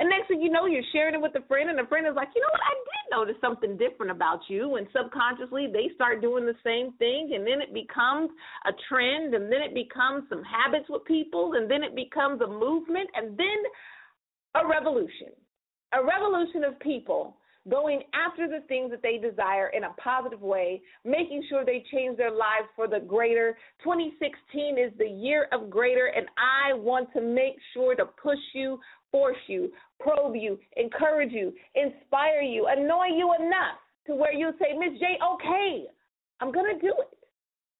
And 0.00 0.08
next 0.08 0.28
thing 0.28 0.40
you 0.40 0.48
know, 0.48 0.64
you're 0.64 0.82
sharing 0.92 1.14
it 1.14 1.20
with 1.20 1.34
a 1.34 1.46
friend, 1.46 1.68
and 1.68 1.78
a 1.78 1.86
friend 1.86 2.06
is 2.06 2.16
like, 2.16 2.28
you 2.34 2.40
know 2.40 2.48
what, 2.50 2.64
I 2.64 2.72
did 2.72 3.04
notice 3.12 3.36
something 3.38 3.76
different 3.76 4.10
about 4.10 4.40
you. 4.48 4.76
And 4.76 4.86
subconsciously, 4.96 5.68
they 5.70 5.90
start 5.94 6.22
doing 6.22 6.46
the 6.46 6.56
same 6.64 6.94
thing, 6.94 7.32
and 7.34 7.46
then 7.46 7.60
it 7.60 7.74
becomes 7.74 8.30
a 8.64 8.72
trend, 8.88 9.34
and 9.34 9.52
then 9.52 9.60
it 9.60 9.74
becomes 9.74 10.24
some 10.30 10.42
habits 10.42 10.86
with 10.88 11.04
people, 11.04 11.52
and 11.52 11.70
then 11.70 11.84
it 11.84 11.94
becomes 11.94 12.40
a 12.40 12.46
movement, 12.46 13.10
and 13.14 13.36
then 13.36 13.60
a 14.54 14.66
revolution. 14.66 15.36
A 15.92 16.02
revolution 16.02 16.64
of 16.64 16.80
people 16.80 17.36
going 17.68 18.02
after 18.14 18.48
the 18.48 18.64
things 18.68 18.90
that 18.90 19.02
they 19.02 19.18
desire 19.18 19.68
in 19.68 19.84
a 19.84 19.92
positive 20.02 20.40
way, 20.40 20.80
making 21.04 21.44
sure 21.48 21.64
they 21.64 21.84
change 21.92 22.16
their 22.16 22.30
lives 22.30 22.68
for 22.74 22.88
the 22.88 23.00
greater. 23.00 23.56
2016 23.84 24.78
is 24.78 24.92
the 24.96 25.06
year 25.06 25.46
of 25.52 25.68
greater, 25.68 26.06
and 26.06 26.26
I 26.38 26.72
want 26.72 27.12
to 27.12 27.20
make 27.20 27.56
sure 27.74 27.94
to 27.94 28.06
push 28.06 28.38
you, 28.54 28.80
force 29.12 29.36
you, 29.46 29.70
probe 29.98 30.36
you, 30.36 30.58
encourage 30.76 31.32
you, 31.32 31.52
inspire 31.74 32.42
you, 32.42 32.66
annoy 32.68 33.06
you 33.16 33.34
enough 33.38 33.78
to 34.06 34.14
where 34.14 34.32
you 34.32 34.50
say, 34.58 34.76
Miss 34.76 34.98
J, 34.98 35.18
okay, 35.34 35.84
I'm 36.40 36.52
going 36.52 36.74
to 36.74 36.80
do 36.80 36.94
it. 36.98 37.16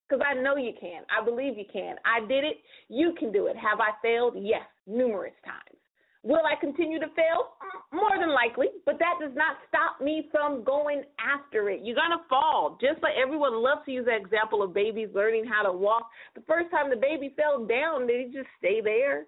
Because 0.07 0.25
I 0.27 0.33
know 0.41 0.57
you 0.57 0.73
can. 0.79 1.03
I 1.07 1.23
believe 1.23 1.57
you 1.57 1.63
can. 1.71 1.95
I 2.03 2.19
did 2.27 2.43
it. 2.43 2.57
You 2.89 3.15
can 3.17 3.31
do 3.31 3.47
it. 3.47 3.55
Have 3.55 3.79
I 3.79 3.91
failed? 4.01 4.35
Yes, 4.37 4.67
numerous 4.85 5.33
times. 5.45 5.79
Will 6.23 6.45
I 6.45 6.59
continue 6.59 6.99
to 6.99 7.07
fail? 7.15 7.57
Mm, 7.63 7.97
more 7.97 8.19
than 8.19 8.29
likely, 8.29 8.67
but 8.85 8.99
that 8.99 9.15
does 9.19 9.31
not 9.35 9.57
stop 9.67 9.99
me 10.01 10.27
from 10.29 10.63
going 10.63 11.03
after 11.17 11.69
it. 11.69 11.79
You're 11.83 11.95
going 11.95 12.11
to 12.11 12.27
fall. 12.29 12.77
Just 12.79 13.01
like 13.01 13.13
everyone 13.21 13.63
loves 13.63 13.81
to 13.85 13.91
use 13.91 14.05
the 14.05 14.15
example 14.15 14.61
of 14.61 14.73
babies 14.73 15.09
learning 15.15 15.45
how 15.45 15.63
to 15.63 15.71
walk. 15.71 16.09
The 16.35 16.41
first 16.41 16.69
time 16.69 16.91
the 16.91 16.95
baby 16.95 17.33
fell 17.35 17.65
down, 17.65 18.05
did 18.05 18.27
he 18.27 18.33
just 18.33 18.49
stay 18.59 18.81
there? 18.81 19.25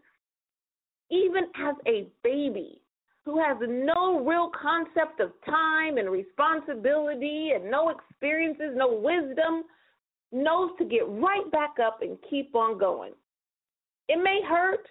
Even 1.13 1.43
as 1.55 1.75
a 1.85 2.07
baby 2.23 2.81
who 3.23 3.39
has 3.39 3.55
no 3.61 4.25
real 4.25 4.49
concept 4.59 5.19
of 5.19 5.31
time 5.45 5.97
and 5.97 6.09
responsibility 6.09 7.51
and 7.53 7.69
no 7.69 7.89
experiences, 7.89 8.71
no 8.75 8.91
wisdom, 8.91 9.63
knows 10.31 10.71
to 10.79 10.85
get 10.85 11.07
right 11.07 11.49
back 11.51 11.75
up 11.85 11.99
and 12.01 12.17
keep 12.29 12.55
on 12.55 12.79
going. 12.79 13.13
It 14.09 14.21
may 14.23 14.41
hurt. 14.47 14.87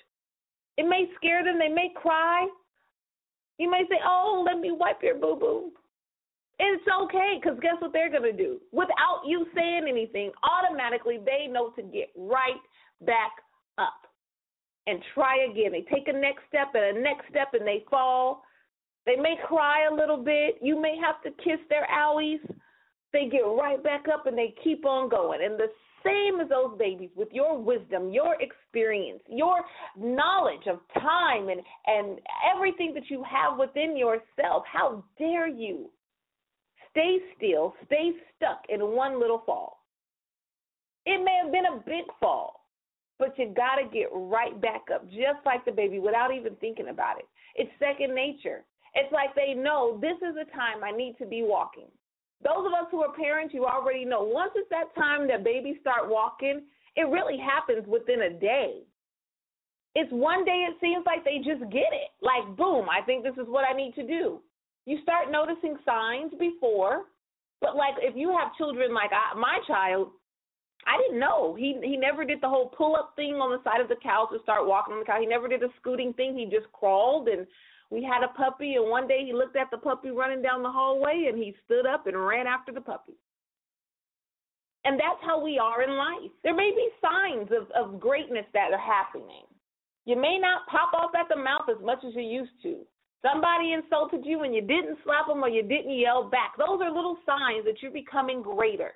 It 0.78 0.88
may 0.88 1.06
scare 1.16 1.42
them. 1.42 1.58
They 1.58 1.68
may 1.68 1.90
cry. 1.96 2.46
You 3.58 3.68
may 3.68 3.82
say, 3.90 3.96
Oh, 4.06 4.44
let 4.46 4.60
me 4.60 4.70
wipe 4.70 5.02
your 5.02 5.16
boo 5.16 5.36
boo. 5.38 5.72
It's 6.60 6.84
okay 7.02 7.40
because 7.42 7.58
guess 7.60 7.74
what 7.80 7.92
they're 7.92 8.10
going 8.10 8.22
to 8.22 8.32
do? 8.32 8.60
Without 8.70 9.22
you 9.26 9.46
saying 9.54 9.86
anything, 9.88 10.30
automatically 10.44 11.18
they 11.18 11.50
know 11.50 11.70
to 11.70 11.82
get 11.82 12.10
right 12.16 12.60
back 13.00 13.32
up 13.78 14.11
and 14.86 15.02
try 15.14 15.46
again. 15.50 15.72
They 15.72 15.86
take 15.94 16.08
a 16.08 16.12
next 16.12 16.42
step 16.48 16.68
and 16.74 16.96
a 16.96 17.00
next 17.00 17.28
step 17.30 17.48
and 17.54 17.66
they 17.66 17.84
fall. 17.90 18.42
They 19.06 19.16
may 19.16 19.36
cry 19.46 19.86
a 19.90 19.94
little 19.94 20.22
bit. 20.22 20.58
You 20.60 20.80
may 20.80 20.96
have 21.04 21.22
to 21.22 21.30
kiss 21.42 21.58
their 21.68 21.86
owies. 21.92 22.40
They 23.12 23.28
get 23.30 23.40
right 23.40 23.82
back 23.82 24.06
up 24.12 24.26
and 24.26 24.36
they 24.36 24.54
keep 24.62 24.86
on 24.86 25.08
going. 25.08 25.40
And 25.44 25.58
the 25.58 25.68
same 26.04 26.40
as 26.40 26.48
those 26.48 26.76
babies 26.78 27.10
with 27.16 27.28
your 27.32 27.60
wisdom, 27.60 28.12
your 28.12 28.36
experience, 28.40 29.20
your 29.28 29.60
knowledge 29.96 30.66
of 30.68 30.80
time 31.00 31.48
and, 31.48 31.60
and 31.86 32.20
everything 32.54 32.92
that 32.94 33.08
you 33.08 33.24
have 33.24 33.58
within 33.58 33.96
yourself. 33.96 34.64
How 34.70 35.04
dare 35.18 35.48
you 35.48 35.90
stay 36.90 37.18
still, 37.36 37.74
stay 37.86 38.12
stuck 38.36 38.62
in 38.68 38.80
one 38.80 39.20
little 39.20 39.42
fall? 39.44 39.78
It 41.04 41.22
may 41.24 41.40
have 41.42 41.52
been 41.52 41.66
a 41.66 41.82
big 41.84 42.04
fall, 42.20 42.61
but 43.22 43.38
you 43.38 43.54
got 43.54 43.76
to 43.76 43.86
get 43.86 44.08
right 44.10 44.60
back 44.60 44.90
up, 44.92 45.06
just 45.06 45.38
like 45.46 45.64
the 45.64 45.70
baby, 45.70 46.00
without 46.00 46.34
even 46.34 46.56
thinking 46.56 46.88
about 46.88 47.20
it. 47.20 47.26
It's 47.54 47.70
second 47.78 48.16
nature. 48.16 48.64
It's 48.94 49.12
like 49.12 49.32
they 49.36 49.54
know 49.54 49.96
this 50.02 50.18
is 50.26 50.34
the 50.34 50.50
time 50.50 50.82
I 50.82 50.90
need 50.90 51.14
to 51.18 51.26
be 51.26 51.44
walking. 51.46 51.86
Those 52.42 52.66
of 52.66 52.72
us 52.72 52.90
who 52.90 53.04
are 53.04 53.14
parents, 53.14 53.54
you 53.54 53.64
already 53.64 54.04
know. 54.04 54.24
Once 54.24 54.50
it's 54.56 54.68
that 54.70 54.92
time 54.96 55.28
that 55.28 55.44
babies 55.44 55.76
start 55.80 56.10
walking, 56.10 56.62
it 56.96 57.06
really 57.14 57.38
happens 57.38 57.86
within 57.86 58.22
a 58.22 58.30
day. 58.30 58.82
It's 59.94 60.10
one 60.10 60.44
day 60.44 60.66
it 60.68 60.74
seems 60.80 61.06
like 61.06 61.22
they 61.22 61.38
just 61.38 61.62
get 61.70 61.94
it. 61.94 62.10
Like, 62.22 62.56
boom, 62.56 62.88
I 62.90 63.06
think 63.06 63.22
this 63.22 63.38
is 63.38 63.46
what 63.46 63.62
I 63.62 63.72
need 63.72 63.94
to 63.94 64.02
do. 64.04 64.40
You 64.84 64.98
start 65.04 65.30
noticing 65.30 65.76
signs 65.86 66.32
before, 66.40 67.04
but 67.60 67.76
like 67.76 67.94
if 68.00 68.16
you 68.16 68.36
have 68.36 68.56
children 68.56 68.92
like 68.92 69.10
I, 69.14 69.38
my 69.38 69.60
child, 69.68 70.08
I 70.86 70.98
didn't 70.98 71.20
know. 71.20 71.54
He 71.54 71.78
he 71.82 71.96
never 71.96 72.24
did 72.24 72.40
the 72.40 72.48
whole 72.48 72.68
pull 72.68 72.96
up 72.96 73.12
thing 73.14 73.34
on 73.36 73.52
the 73.52 73.62
side 73.62 73.80
of 73.80 73.88
the 73.88 74.00
couch 74.02 74.28
and 74.32 74.40
start 74.42 74.66
walking 74.66 74.94
on 74.94 75.00
the 75.00 75.06
couch. 75.06 75.20
He 75.20 75.26
never 75.26 75.48
did 75.48 75.62
a 75.62 75.68
scooting 75.80 76.12
thing. 76.14 76.36
He 76.36 76.46
just 76.46 76.70
crawled 76.72 77.28
and 77.28 77.46
we 77.90 78.02
had 78.02 78.24
a 78.24 78.32
puppy 78.34 78.74
and 78.74 78.90
one 78.90 79.06
day 79.06 79.24
he 79.24 79.32
looked 79.32 79.56
at 79.56 79.70
the 79.70 79.78
puppy 79.78 80.10
running 80.10 80.42
down 80.42 80.62
the 80.62 80.70
hallway 80.70 81.26
and 81.28 81.38
he 81.38 81.54
stood 81.64 81.86
up 81.86 82.06
and 82.06 82.16
ran 82.16 82.46
after 82.46 82.72
the 82.72 82.80
puppy. 82.80 83.14
And 84.84 84.98
that's 84.98 85.22
how 85.22 85.42
we 85.42 85.58
are 85.58 85.82
in 85.82 85.96
life. 85.96 86.32
There 86.42 86.56
may 86.56 86.72
be 86.74 86.88
signs 87.00 87.48
of, 87.52 87.70
of 87.70 88.00
greatness 88.00 88.46
that 88.52 88.72
are 88.72 88.78
happening. 88.78 89.46
You 90.04 90.16
may 90.20 90.38
not 90.38 90.66
pop 90.66 90.92
off 90.94 91.12
at 91.14 91.28
the 91.28 91.40
mouth 91.40 91.68
as 91.70 91.80
much 91.84 91.98
as 92.04 92.14
you 92.16 92.22
used 92.22 92.58
to. 92.64 92.80
Somebody 93.22 93.72
insulted 93.72 94.26
you 94.26 94.42
and 94.42 94.52
you 94.52 94.62
didn't 94.62 94.98
slap 95.04 95.28
them 95.28 95.44
or 95.44 95.48
you 95.48 95.62
didn't 95.62 95.96
yell 95.96 96.28
back. 96.28 96.58
Those 96.58 96.80
are 96.82 96.90
little 96.90 97.18
signs 97.24 97.64
that 97.66 97.80
you're 97.80 97.92
becoming 97.92 98.42
greater. 98.42 98.90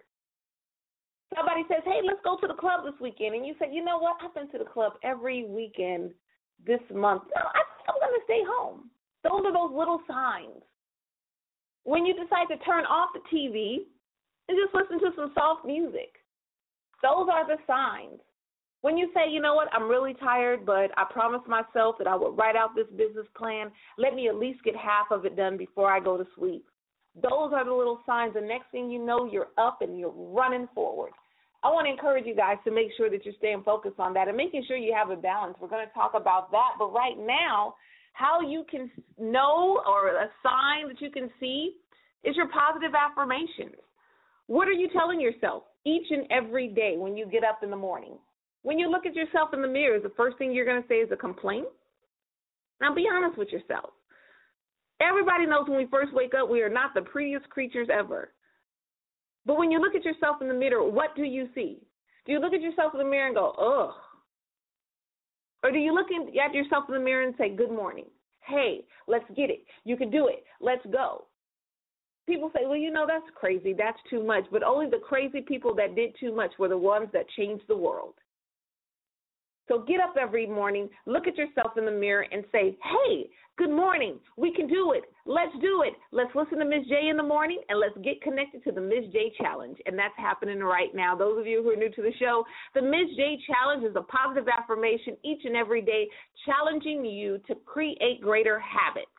Somebody 1.34 1.64
says, 1.68 1.82
"Hey, 1.84 2.00
let's 2.04 2.22
go 2.22 2.36
to 2.38 2.46
the 2.46 2.54
club 2.54 2.84
this 2.84 2.98
weekend," 3.00 3.34
and 3.34 3.46
you 3.46 3.54
say, 3.58 3.72
"You 3.72 3.84
know 3.84 3.98
what? 3.98 4.16
I've 4.22 4.34
been 4.34 4.48
to 4.50 4.58
the 4.58 4.64
club 4.64 4.94
every 5.02 5.44
weekend 5.44 6.14
this 6.64 6.80
month. 6.90 7.24
No, 7.34 7.42
I 7.42 7.62
think 7.76 7.88
I'm 7.88 8.00
going 8.00 8.18
to 8.18 8.24
stay 8.24 8.42
home." 8.44 8.90
Those 9.22 9.44
are 9.44 9.52
those 9.52 9.72
little 9.72 10.00
signs. 10.06 10.62
When 11.82 12.06
you 12.06 12.14
decide 12.14 12.46
to 12.48 12.56
turn 12.64 12.84
off 12.86 13.10
the 13.12 13.20
TV 13.30 13.86
and 14.48 14.56
just 14.56 14.74
listen 14.74 15.00
to 15.00 15.14
some 15.16 15.32
soft 15.34 15.64
music, 15.64 16.22
those 17.02 17.28
are 17.30 17.46
the 17.46 17.58
signs. 17.66 18.20
When 18.82 18.96
you 18.96 19.10
say, 19.14 19.28
you 19.28 19.40
know 19.40 19.54
what, 19.54 19.68
I'm 19.72 19.88
really 19.88 20.14
tired, 20.14 20.64
but 20.64 20.90
I 20.96 21.04
promised 21.10 21.48
myself 21.48 21.96
that 21.98 22.06
I 22.06 22.14
would 22.14 22.36
write 22.36 22.54
out 22.54 22.76
this 22.76 22.86
business 22.96 23.26
plan, 23.36 23.72
let 23.98 24.14
me 24.14 24.28
at 24.28 24.36
least 24.36 24.62
get 24.62 24.76
half 24.76 25.10
of 25.10 25.24
it 25.24 25.36
done 25.36 25.56
before 25.56 25.90
I 25.90 25.98
go 25.98 26.16
to 26.16 26.24
sleep. 26.36 26.64
Those 27.22 27.52
are 27.54 27.64
the 27.64 27.72
little 27.72 28.00
signs. 28.04 28.34
The 28.34 28.40
next 28.40 28.70
thing 28.72 28.90
you 28.90 29.04
know, 29.04 29.28
you're 29.30 29.48
up 29.56 29.78
and 29.80 29.98
you're 29.98 30.14
running 30.14 30.68
forward. 30.74 31.12
I 31.64 31.68
want 31.68 31.86
to 31.86 31.90
encourage 31.90 32.26
you 32.26 32.36
guys 32.36 32.58
to 32.64 32.70
make 32.70 32.88
sure 32.96 33.10
that 33.10 33.24
you're 33.24 33.34
staying 33.38 33.62
focused 33.64 33.98
on 33.98 34.12
that 34.14 34.28
and 34.28 34.36
making 34.36 34.64
sure 34.68 34.76
you 34.76 34.94
have 34.96 35.10
a 35.10 35.16
balance. 35.16 35.56
We're 35.60 35.68
going 35.68 35.86
to 35.86 35.94
talk 35.94 36.12
about 36.14 36.50
that. 36.52 36.76
But 36.78 36.92
right 36.92 37.16
now, 37.18 37.74
how 38.12 38.40
you 38.40 38.64
can 38.70 38.90
know 39.18 39.82
or 39.86 40.08
a 40.10 40.28
sign 40.42 40.88
that 40.88 41.00
you 41.00 41.10
can 41.10 41.30
see 41.40 41.76
is 42.22 42.36
your 42.36 42.48
positive 42.48 42.92
affirmations. 42.94 43.80
What 44.46 44.68
are 44.68 44.72
you 44.72 44.88
telling 44.92 45.20
yourself 45.20 45.64
each 45.84 46.06
and 46.10 46.26
every 46.30 46.68
day 46.68 46.94
when 46.96 47.16
you 47.16 47.26
get 47.26 47.42
up 47.42 47.60
in 47.62 47.70
the 47.70 47.76
morning? 47.76 48.18
When 48.62 48.78
you 48.78 48.90
look 48.90 49.06
at 49.06 49.14
yourself 49.14 49.50
in 49.52 49.62
the 49.62 49.68
mirror, 49.68 50.00
the 50.00 50.12
first 50.16 50.38
thing 50.38 50.52
you're 50.52 50.66
going 50.66 50.82
to 50.82 50.88
say 50.88 50.96
is 50.96 51.10
a 51.12 51.16
complaint? 51.16 51.66
Now 52.80 52.94
be 52.94 53.06
honest 53.12 53.38
with 53.38 53.48
yourself. 53.48 53.90
Everybody 55.00 55.46
knows 55.46 55.68
when 55.68 55.76
we 55.78 55.86
first 55.86 56.12
wake 56.14 56.32
up, 56.34 56.48
we 56.48 56.62
are 56.62 56.68
not 56.68 56.94
the 56.94 57.02
prettiest 57.02 57.48
creatures 57.50 57.88
ever. 57.92 58.32
But 59.44 59.58
when 59.58 59.70
you 59.70 59.80
look 59.80 59.94
at 59.94 60.04
yourself 60.04 60.36
in 60.40 60.48
the 60.48 60.54
mirror, 60.54 60.88
what 60.88 61.14
do 61.14 61.22
you 61.22 61.48
see? 61.54 61.78
Do 62.24 62.32
you 62.32 62.40
look 62.40 62.54
at 62.54 62.62
yourself 62.62 62.92
in 62.94 62.98
the 62.98 63.04
mirror 63.04 63.26
and 63.26 63.36
go, 63.36 63.50
ugh? 63.50 63.94
Or 65.62 65.70
do 65.70 65.78
you 65.78 65.94
look 65.94 66.06
at 66.10 66.54
yourself 66.54 66.84
in 66.88 66.94
the 66.94 67.00
mirror 67.00 67.24
and 67.24 67.34
say, 67.38 67.54
good 67.54 67.70
morning? 67.70 68.06
Hey, 68.40 68.84
let's 69.06 69.24
get 69.36 69.50
it. 69.50 69.64
You 69.84 69.96
can 69.96 70.10
do 70.10 70.28
it. 70.28 70.44
Let's 70.60 70.84
go. 70.92 71.26
People 72.26 72.50
say, 72.54 72.62
well, 72.64 72.76
you 72.76 72.90
know, 72.90 73.06
that's 73.06 73.26
crazy. 73.34 73.72
That's 73.76 73.98
too 74.10 74.24
much. 74.24 74.44
But 74.50 74.62
only 74.62 74.86
the 74.88 74.98
crazy 74.98 75.40
people 75.40 75.74
that 75.76 75.94
did 75.94 76.16
too 76.18 76.34
much 76.34 76.50
were 76.58 76.68
the 76.68 76.78
ones 76.78 77.08
that 77.12 77.28
changed 77.36 77.64
the 77.68 77.76
world. 77.76 78.14
So 79.68 79.80
get 79.80 80.00
up 80.00 80.14
every 80.20 80.46
morning, 80.46 80.88
look 81.06 81.26
at 81.26 81.36
yourself 81.36 81.72
in 81.76 81.84
the 81.84 81.90
mirror, 81.90 82.26
and 82.30 82.44
say, 82.52 82.76
Hey, 82.82 83.28
good 83.58 83.70
morning. 83.70 84.18
We 84.36 84.54
can 84.54 84.68
do 84.68 84.92
it. 84.92 85.04
Let's 85.24 85.52
do 85.60 85.82
it. 85.84 85.94
Let's 86.12 86.34
listen 86.34 86.58
to 86.58 86.64
Miss 86.64 86.86
J 86.88 87.08
in 87.08 87.16
the 87.16 87.22
morning 87.22 87.60
and 87.68 87.80
let's 87.80 87.96
get 88.04 88.22
connected 88.22 88.62
to 88.64 88.72
the 88.72 88.80
Miss 88.80 89.10
J 89.12 89.32
Challenge. 89.38 89.78
And 89.86 89.98
that's 89.98 90.14
happening 90.16 90.60
right 90.60 90.94
now. 90.94 91.16
Those 91.16 91.38
of 91.40 91.46
you 91.46 91.62
who 91.62 91.70
are 91.70 91.76
new 91.76 91.90
to 91.90 92.02
the 92.02 92.12
show, 92.20 92.44
the 92.74 92.82
Miss 92.82 93.16
J 93.16 93.38
Challenge 93.46 93.84
is 93.84 93.96
a 93.96 94.02
positive 94.02 94.46
affirmation 94.48 95.16
each 95.24 95.44
and 95.44 95.56
every 95.56 95.82
day, 95.82 96.06
challenging 96.44 97.04
you 97.04 97.38
to 97.48 97.54
create 97.66 98.20
greater 98.20 98.60
habits. 98.60 99.10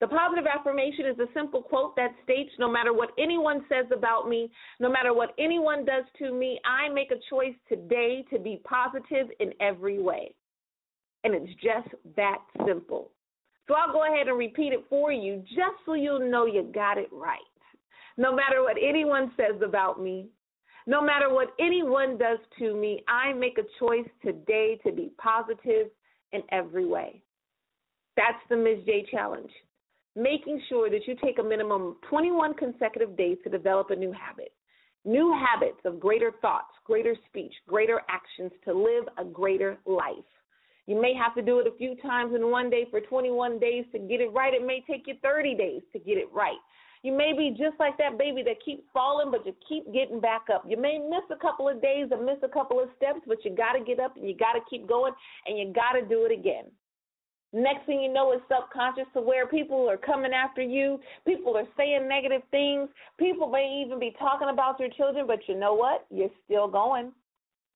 The 0.00 0.08
positive 0.08 0.44
affirmation 0.46 1.06
is 1.06 1.18
a 1.18 1.32
simple 1.32 1.62
quote 1.62 1.96
that 1.96 2.14
states 2.22 2.50
no 2.58 2.70
matter 2.70 2.92
what 2.92 3.12
anyone 3.18 3.64
says 3.68 3.86
about 3.96 4.28
me, 4.28 4.50
no 4.78 4.90
matter 4.90 5.14
what 5.14 5.34
anyone 5.38 5.86
does 5.86 6.04
to 6.18 6.32
me, 6.34 6.60
I 6.66 6.92
make 6.92 7.10
a 7.10 7.30
choice 7.30 7.54
today 7.66 8.24
to 8.30 8.38
be 8.38 8.60
positive 8.64 9.28
in 9.40 9.52
every 9.60 9.98
way. 10.02 10.34
And 11.24 11.34
it's 11.34 11.52
just 11.54 11.88
that 12.16 12.38
simple. 12.66 13.10
So 13.66 13.74
I'll 13.74 13.92
go 13.92 14.04
ahead 14.04 14.28
and 14.28 14.38
repeat 14.38 14.74
it 14.74 14.84
for 14.90 15.12
you 15.12 15.42
just 15.48 15.76
so 15.86 15.94
you'll 15.94 16.30
know 16.30 16.44
you 16.44 16.70
got 16.74 16.98
it 16.98 17.08
right. 17.10 17.38
No 18.18 18.34
matter 18.34 18.62
what 18.62 18.76
anyone 18.76 19.32
says 19.36 19.60
about 19.64 20.00
me, 20.00 20.28
no 20.86 21.02
matter 21.02 21.32
what 21.32 21.54
anyone 21.58 22.18
does 22.18 22.38
to 22.58 22.74
me, 22.74 23.02
I 23.08 23.32
make 23.32 23.58
a 23.58 23.66
choice 23.80 24.08
today 24.22 24.78
to 24.86 24.92
be 24.92 25.10
positive 25.18 25.88
in 26.32 26.42
every 26.52 26.86
way. 26.86 27.22
That's 28.16 28.38
the 28.48 28.56
Ms. 28.56 28.84
J 28.86 29.06
Challenge 29.10 29.50
making 30.16 30.60
sure 30.68 30.90
that 30.90 31.06
you 31.06 31.14
take 31.22 31.38
a 31.38 31.42
minimum 31.42 31.82
of 31.82 31.94
21 32.08 32.54
consecutive 32.54 33.16
days 33.16 33.36
to 33.44 33.50
develop 33.50 33.90
a 33.90 33.96
new 33.96 34.12
habit. 34.12 34.52
New 35.04 35.32
habits 35.32 35.78
of 35.84 36.00
greater 36.00 36.32
thoughts, 36.42 36.72
greater 36.84 37.14
speech, 37.28 37.52
greater 37.68 38.00
actions 38.08 38.50
to 38.64 38.72
live 38.72 39.04
a 39.18 39.24
greater 39.24 39.78
life. 39.86 40.24
You 40.86 41.00
may 41.00 41.14
have 41.14 41.34
to 41.34 41.42
do 41.42 41.58
it 41.60 41.66
a 41.66 41.76
few 41.76 41.96
times 41.96 42.34
in 42.34 42.50
one 42.50 42.70
day 42.70 42.86
for 42.90 43.00
21 43.00 43.58
days 43.58 43.84
to 43.92 43.98
get 43.98 44.20
it 44.20 44.32
right. 44.32 44.54
It 44.54 44.66
may 44.66 44.82
take 44.88 45.06
you 45.06 45.14
30 45.22 45.54
days 45.54 45.82
to 45.92 45.98
get 45.98 46.16
it 46.16 46.28
right. 46.32 46.58
You 47.02 47.16
may 47.16 47.32
be 47.36 47.50
just 47.50 47.78
like 47.78 47.98
that 47.98 48.18
baby 48.18 48.42
that 48.44 48.64
keeps 48.64 48.82
falling, 48.92 49.30
but 49.30 49.46
you 49.46 49.54
keep 49.68 49.92
getting 49.92 50.20
back 50.20 50.46
up. 50.52 50.64
You 50.66 50.76
may 50.80 50.98
miss 50.98 51.22
a 51.30 51.38
couple 51.40 51.68
of 51.68 51.82
days 51.82 52.08
or 52.10 52.20
miss 52.20 52.38
a 52.42 52.48
couple 52.48 52.80
of 52.80 52.88
steps, 52.96 53.20
but 53.26 53.44
you 53.44 53.54
got 53.54 53.74
to 53.74 53.84
get 53.84 54.00
up 54.00 54.16
and 54.16 54.26
you 54.28 54.36
got 54.36 54.54
to 54.54 54.60
keep 54.68 54.88
going 54.88 55.12
and 55.46 55.58
you 55.58 55.72
got 55.72 55.92
to 55.92 56.06
do 56.06 56.24
it 56.24 56.32
again. 56.32 56.64
Next 57.52 57.86
thing 57.86 58.02
you 58.02 58.12
know, 58.12 58.32
it's 58.32 58.42
subconscious 58.48 59.06
to 59.14 59.20
where 59.20 59.46
people 59.46 59.88
are 59.88 59.96
coming 59.96 60.32
after 60.32 60.62
you. 60.62 61.00
People 61.26 61.56
are 61.56 61.68
saying 61.76 62.08
negative 62.08 62.42
things. 62.50 62.88
People 63.18 63.48
may 63.48 63.82
even 63.84 63.98
be 63.98 64.14
talking 64.18 64.48
about 64.52 64.78
your 64.80 64.90
children, 64.90 65.26
but 65.26 65.38
you 65.48 65.58
know 65.58 65.74
what? 65.74 66.06
You're 66.10 66.30
still 66.44 66.68
going. 66.68 67.12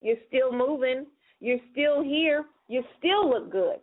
You're 0.03 0.17
still 0.29 0.53
moving. 0.53 1.07
You're 1.41 1.61
still 1.73 2.03
here. 2.03 2.45
You 2.69 2.83
still 2.99 3.31
look 3.31 3.51
good. 3.51 3.79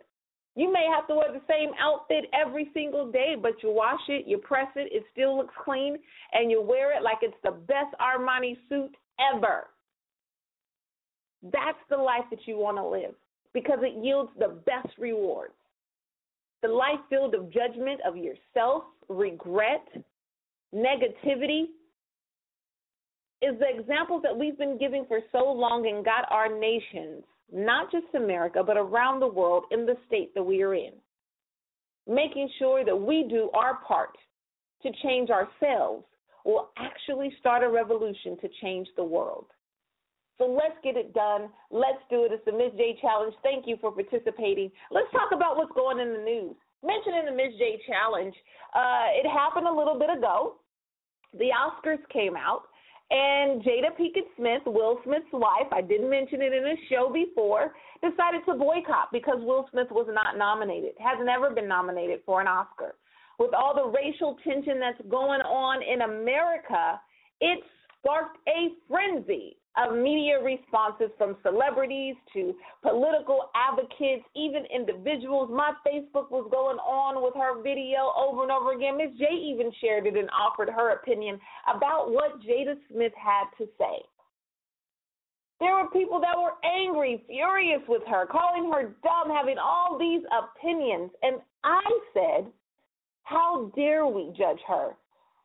You 0.54 0.72
may 0.72 0.86
have 0.92 1.06
to 1.06 1.14
wear 1.14 1.32
the 1.32 1.40
same 1.48 1.70
outfit 1.80 2.24
every 2.34 2.68
single 2.74 3.10
day, 3.10 3.36
but 3.40 3.62
you 3.62 3.72
wash 3.72 4.00
it, 4.08 4.26
you 4.26 4.38
press 4.38 4.66
it, 4.74 4.88
it 4.92 5.04
still 5.12 5.36
looks 5.36 5.54
clean, 5.64 5.98
and 6.32 6.50
you 6.50 6.60
wear 6.60 6.96
it 6.96 7.02
like 7.04 7.18
it's 7.22 7.36
the 7.44 7.52
best 7.52 7.94
Armani 8.00 8.56
suit 8.68 8.92
ever. 9.34 9.68
That's 11.44 11.78
the 11.88 11.96
life 11.96 12.24
that 12.30 12.40
you 12.46 12.58
want 12.58 12.76
to 12.76 12.84
live 12.84 13.14
because 13.54 13.78
it 13.82 14.04
yields 14.04 14.30
the 14.36 14.60
best 14.66 14.88
rewards 14.98 15.54
the 16.62 16.68
life 16.68 17.00
filled 17.08 17.34
of 17.34 17.52
judgment 17.52 18.00
of 18.06 18.16
yourself, 18.16 18.84
regret, 19.08 19.86
negativity, 20.74 21.64
is 23.40 23.58
the 23.60 23.78
examples 23.78 24.22
that 24.22 24.36
we've 24.36 24.58
been 24.58 24.78
giving 24.78 25.04
for 25.06 25.20
so 25.30 25.50
long 25.52 25.86
and 25.86 26.04
got 26.04 26.30
our 26.30 26.48
nations, 26.48 27.22
not 27.52 27.90
just 27.92 28.06
America, 28.14 28.62
but 28.66 28.76
around 28.76 29.20
the 29.20 29.28
world 29.28 29.64
in 29.70 29.86
the 29.86 29.96
state 30.06 30.34
that 30.34 30.42
we 30.42 30.62
are 30.62 30.74
in. 30.74 30.92
Making 32.08 32.48
sure 32.58 32.84
that 32.84 32.96
we 32.96 33.26
do 33.28 33.50
our 33.54 33.78
part 33.86 34.16
to 34.82 34.90
change 35.02 35.30
ourselves 35.30 36.04
will 36.44 36.70
actually 36.78 37.32
start 37.38 37.62
a 37.62 37.68
revolution 37.68 38.36
to 38.40 38.48
change 38.60 38.88
the 38.96 39.04
world. 39.04 39.46
So 40.38 40.46
let's 40.46 40.78
get 40.84 40.96
it 40.96 41.12
done. 41.12 41.50
Let's 41.70 41.98
do 42.08 42.24
it. 42.24 42.32
It's 42.32 42.44
the 42.46 42.52
Ms. 42.52 42.72
J 42.78 42.96
Challenge. 43.02 43.34
Thank 43.42 43.66
you 43.66 43.76
for 43.80 43.90
participating. 43.90 44.70
Let's 44.90 45.10
talk 45.10 45.30
about 45.34 45.56
what's 45.56 45.72
going 45.74 45.98
in 45.98 46.12
the 46.14 46.22
news. 46.22 46.54
Mentioning 46.82 47.26
the 47.26 47.34
Ms. 47.34 47.58
J 47.58 47.82
Challenge, 47.86 48.34
uh, 48.74 49.18
it 49.18 49.26
happened 49.28 49.66
a 49.66 49.72
little 49.72 49.98
bit 49.98 50.10
ago. 50.10 50.62
The 51.34 51.50
Oscars 51.50 51.98
came 52.12 52.36
out, 52.36 52.62
and 53.10 53.62
Jada 53.62 53.90
Pinkett 53.98 54.30
Smith, 54.36 54.62
Will 54.64 55.00
Smith's 55.04 55.26
wife, 55.32 55.66
I 55.72 55.82
didn't 55.82 56.08
mention 56.08 56.40
it 56.40 56.52
in 56.52 56.64
a 56.64 56.76
show 56.88 57.10
before, 57.12 57.74
decided 58.00 58.42
to 58.46 58.54
boycott 58.54 59.08
because 59.12 59.38
Will 59.40 59.66
Smith 59.72 59.88
was 59.90 60.06
not 60.08 60.38
nominated, 60.38 60.92
has 61.00 61.18
never 61.24 61.50
been 61.50 61.66
nominated 61.66 62.20
for 62.24 62.40
an 62.40 62.46
Oscar. 62.46 62.94
With 63.38 63.54
all 63.54 63.74
the 63.74 63.90
racial 63.90 64.36
tension 64.44 64.78
that's 64.78 65.00
going 65.08 65.40
on 65.40 65.82
in 65.82 66.02
America, 66.02 67.00
it 67.40 67.60
sparked 67.98 68.38
a 68.48 68.70
frenzy 68.88 69.56
of 69.76 69.94
media 69.96 70.42
responses 70.42 71.10
from 71.18 71.36
celebrities 71.42 72.16
to 72.32 72.54
political 72.82 73.50
advocates, 73.54 74.24
even 74.34 74.64
individuals. 74.74 75.50
My 75.52 75.72
Facebook 75.86 76.30
was 76.30 76.48
going 76.50 76.78
on 76.78 77.22
with 77.22 77.34
her 77.34 77.62
video 77.62 78.12
over 78.16 78.42
and 78.42 78.52
over 78.52 78.72
again. 78.72 78.96
Miss 78.96 79.16
J 79.18 79.26
even 79.34 79.70
shared 79.80 80.06
it 80.06 80.16
and 80.16 80.28
offered 80.30 80.68
her 80.68 80.92
opinion 80.92 81.38
about 81.72 82.10
what 82.10 82.40
Jada 82.40 82.74
Smith 82.90 83.12
had 83.14 83.44
to 83.58 83.68
say. 83.78 84.02
There 85.60 85.74
were 85.74 85.90
people 85.90 86.20
that 86.20 86.38
were 86.38 86.54
angry, 86.64 87.24
furious 87.26 87.82
with 87.88 88.02
her, 88.06 88.26
calling 88.26 88.70
her 88.72 88.94
dumb, 89.02 89.34
having 89.34 89.58
all 89.58 89.98
these 89.98 90.22
opinions. 90.30 91.10
And 91.22 91.40
I 91.64 91.82
said, 92.14 92.52
How 93.24 93.72
dare 93.74 94.06
we 94.06 94.32
judge 94.38 94.60
her 94.68 94.92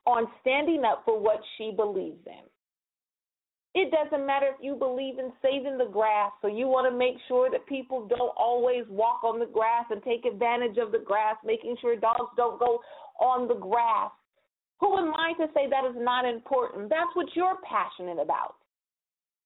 on 0.06 0.26
standing 0.40 0.84
up 0.84 1.02
for 1.04 1.18
what 1.18 1.40
she 1.56 1.72
believes 1.74 2.24
in? 2.26 2.46
It 3.74 3.90
doesn't 3.90 4.24
matter 4.24 4.46
if 4.46 4.62
you 4.62 4.76
believe 4.76 5.18
in 5.18 5.32
saving 5.42 5.78
the 5.78 5.90
grass, 5.90 6.30
so 6.40 6.46
you 6.46 6.68
want 6.68 6.90
to 6.90 6.96
make 6.96 7.16
sure 7.26 7.50
that 7.50 7.66
people 7.66 8.06
don't 8.06 8.32
always 8.36 8.84
walk 8.88 9.24
on 9.24 9.40
the 9.40 9.46
grass 9.46 9.86
and 9.90 10.00
take 10.04 10.24
advantage 10.24 10.78
of 10.78 10.92
the 10.92 11.02
grass, 11.04 11.34
making 11.44 11.76
sure 11.80 11.96
dogs 11.96 12.30
don't 12.36 12.60
go 12.60 12.78
on 13.18 13.48
the 13.48 13.54
grass. 13.54 14.12
Who 14.78 14.96
am 14.96 15.12
I 15.14 15.32
to 15.38 15.46
say 15.54 15.68
that 15.68 15.84
is 15.84 15.96
not 15.98 16.24
important? 16.24 16.88
That's 16.88 17.10
what 17.14 17.26
you're 17.34 17.58
passionate 17.68 18.22
about. 18.22 18.54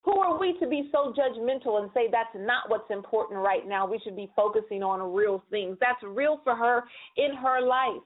Who 0.05 0.21
are 0.21 0.39
we 0.39 0.59
to 0.61 0.67
be 0.67 0.91
so 0.93 1.13
judgmental 1.17 1.81
and 1.81 1.91
say 1.95 2.09
that's 2.11 2.35
not 2.37 2.69
what's 2.69 2.91
important 2.91 3.41
right 3.41 3.67
now? 3.67 3.87
We 3.87 3.99
should 4.05 4.17
be 4.17 4.31
focusing 4.37 4.83
on 4.83 5.15
real 5.15 5.43
things. 5.51 5.79
That's 5.81 6.03
real 6.03 6.41
for 6.45 6.55
her 6.55 6.85
in 7.17 7.35
her 7.35 7.61
life. 7.61 8.03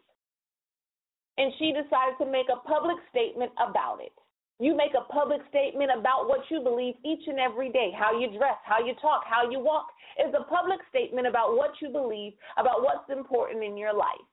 And 1.38 1.52
she 1.58 1.72
decided 1.72 2.14
to 2.18 2.30
make 2.30 2.46
a 2.46 2.66
public 2.66 2.96
statement 3.10 3.52
about 3.58 3.98
it. 4.00 4.12
You 4.58 4.76
make 4.76 4.92
a 4.94 5.12
public 5.12 5.40
statement 5.48 5.90
about 5.96 6.28
what 6.28 6.40
you 6.50 6.60
believe 6.60 6.94
each 7.04 7.26
and 7.26 7.40
every 7.40 7.70
day. 7.70 7.90
How 7.96 8.18
you 8.18 8.28
dress, 8.38 8.58
how 8.64 8.84
you 8.84 8.94
talk, 9.00 9.22
how 9.26 9.50
you 9.50 9.58
walk 9.58 9.86
is 10.24 10.32
a 10.38 10.44
public 10.44 10.78
statement 10.88 11.26
about 11.26 11.56
what 11.56 11.72
you 11.80 11.88
believe, 11.88 12.34
about 12.58 12.82
what's 12.82 13.10
important 13.10 13.64
in 13.64 13.76
your 13.76 13.94
life. 13.94 14.26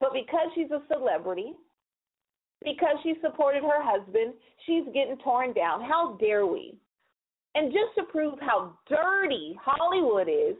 But 0.00 0.12
because 0.12 0.48
she's 0.54 0.70
a 0.70 0.82
celebrity, 0.92 1.52
because 2.64 2.96
she 3.02 3.14
supported 3.22 3.62
her 3.62 3.82
husband, 3.82 4.34
she's 4.66 4.84
getting 4.92 5.16
torn 5.22 5.52
down. 5.52 5.82
How 5.82 6.16
dare 6.20 6.46
we? 6.46 6.74
And 7.54 7.72
just 7.72 7.94
to 7.96 8.04
prove 8.04 8.38
how 8.40 8.76
dirty 8.88 9.56
Hollywood 9.62 10.28
is, 10.28 10.56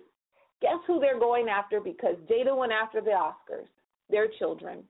guess 0.61 0.79
who 0.87 1.01
they're 1.01 1.19
going 1.19 1.49
after 1.49 1.81
because 1.81 2.17
Jada 2.31 2.57
went 2.57 2.73
after 2.73 3.01
the 3.01 3.11
Oscars? 3.11 3.67
Their 4.11 4.29
children. 4.39 4.85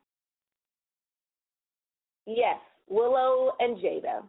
Yes, 2.27 2.59
Willow 2.89 3.53
and 3.61 3.77
Jada. 3.79 4.23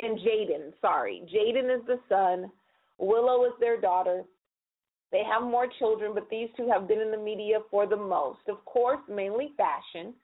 And 0.00 0.18
Jaden, 0.18 0.72
sorry. 0.80 1.22
Jaden 1.32 1.74
is 1.74 1.84
the 1.86 1.98
son, 2.08 2.50
Willow 2.98 3.44
is 3.44 3.52
their 3.60 3.80
daughter. 3.80 4.24
They 5.10 5.22
have 5.24 5.42
more 5.42 5.66
children, 5.78 6.12
but 6.14 6.28
these 6.30 6.48
two 6.56 6.68
have 6.68 6.86
been 6.86 7.00
in 7.00 7.10
the 7.10 7.16
media 7.16 7.58
for 7.70 7.86
the 7.86 7.96
most. 7.96 8.40
Of 8.48 8.64
course, 8.64 9.00
mainly 9.08 9.52
fashion. 9.56 10.14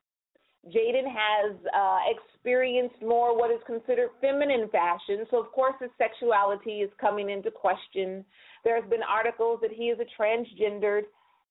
Jaden 0.68 1.06
has 1.06 1.56
uh, 1.76 1.98
experienced 2.08 3.00
more 3.02 3.36
what 3.36 3.50
is 3.50 3.60
considered 3.66 4.10
feminine 4.20 4.68
fashion, 4.70 5.26
so 5.30 5.40
of 5.40 5.52
course 5.52 5.74
his 5.80 5.90
sexuality 5.98 6.80
is 6.80 6.90
coming 7.00 7.30
into 7.30 7.50
question. 7.50 8.24
There's 8.64 8.88
been 8.88 9.02
articles 9.02 9.58
that 9.62 9.72
he 9.72 9.84
is 9.84 9.98
a 10.00 10.22
transgendered. 10.22 11.02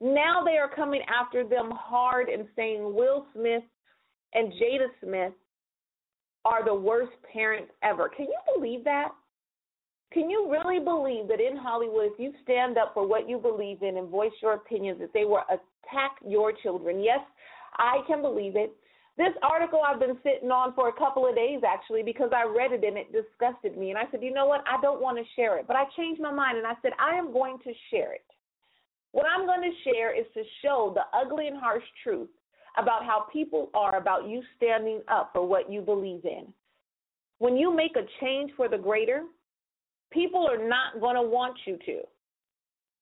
Now 0.02 0.44
they 0.44 0.58
are 0.58 0.70
coming 0.74 1.02
after 1.08 1.48
them 1.48 1.72
hard 1.72 2.30
and 2.30 2.48
saying 2.56 2.82
Will 2.96 3.28
Smith 3.34 3.64
and 4.34 4.52
Jada 4.54 4.88
Smith 5.04 5.34
are 6.46 6.64
the 6.64 6.74
worst 6.74 7.14
parents 7.32 7.72
ever. 7.84 8.10
Can 8.10 8.26
you 8.26 8.40
believe 8.56 8.84
that? 8.84 9.10
Can 10.12 10.30
you 10.30 10.52
really 10.52 10.80
believe 10.80 11.28
that 11.30 11.40
in 11.40 11.58
Hollywood, 11.58 12.12
if 12.14 12.20
you 12.20 12.34
stand 12.44 12.78
up 12.78 12.94
for 12.94 13.08
what 13.08 13.28
you 13.28 13.40
believe 13.40 13.82
in 13.82 13.98
and 13.98 14.10
voice 14.10 14.32
your 14.42 14.54
opinions, 14.54 15.00
that 15.00 15.14
they 15.14 15.26
will 15.26 15.44
attack 15.50 16.18
your 16.26 16.52
children? 16.52 17.04
Yes, 17.04 17.20
I 17.78 18.02
can 18.08 18.22
believe 18.22 18.56
it. 18.56 18.76
This 19.18 19.34
article 19.44 19.82
I've 19.86 20.00
been 20.00 20.18
sitting 20.24 20.50
on 20.50 20.74
for 20.74 20.90
a 20.90 20.94
couple 20.94 21.28
of 21.28 21.36
days 21.36 21.62
actually 21.66 22.02
because 22.02 22.32
I 22.36 22.46
read 22.46 22.72
it 22.72 22.84
and 22.84 22.98
it 22.98 23.14
disgusted 23.14 23.78
me. 23.78 23.90
And 23.90 23.98
I 23.98 24.04
said, 24.12 24.24
you 24.24 24.34
know 24.34 24.48
what? 24.48 24.64
I 24.68 24.82
don't 24.82 25.02
want 25.02 25.18
to 25.18 25.24
share 25.36 25.58
it. 25.60 25.66
But 25.68 25.76
I 25.76 25.86
changed 25.96 26.22
my 26.22 26.32
mind 26.32 26.58
and 26.58 26.66
I 26.66 26.74
said, 26.82 26.92
I 27.00 27.16
am 27.16 27.32
going 27.32 27.58
to 27.60 27.72
share 27.92 28.14
it. 28.14 28.26
What 29.12 29.26
I'm 29.28 29.46
going 29.46 29.62
to 29.62 29.92
share 29.92 30.20
is 30.20 30.26
to 30.34 30.42
show 30.64 30.94
the 30.96 31.06
ugly 31.16 31.48
and 31.48 31.58
harsh 31.58 31.84
truth 32.04 32.30
about 32.78 33.06
how 33.06 33.28
people 33.32 33.70
are 33.74 33.98
about 33.98 34.28
you 34.28 34.42
standing 34.58 35.02
up 35.08 35.30
for 35.34 35.46
what 35.46 35.72
you 35.72 35.82
believe 35.82 36.26
in. 36.26 36.48
When 37.40 37.58
you 37.58 37.76
make 37.76 37.96
a 37.96 38.08
change 38.22 38.52
for 38.56 38.68
the 38.70 38.78
greater, 38.78 39.24
people 40.12 40.48
are 40.48 40.68
not 40.68 41.00
going 41.00 41.16
to 41.16 41.22
want 41.22 41.58
you 41.66 41.78
to. 41.86 42.02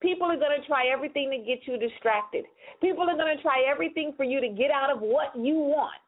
People 0.01 0.27
are 0.27 0.37
going 0.37 0.59
to 0.59 0.67
try 0.67 0.87
everything 0.91 1.29
to 1.29 1.37
get 1.37 1.59
you 1.67 1.77
distracted. 1.77 2.45
People 2.81 3.07
are 3.07 3.15
going 3.15 3.35
to 3.35 3.41
try 3.43 3.63
everything 3.71 4.13
for 4.17 4.23
you 4.23 4.41
to 4.41 4.49
get 4.49 4.71
out 4.71 4.89
of 4.89 4.99
what 4.99 5.35
you 5.35 5.55
want, 5.55 6.01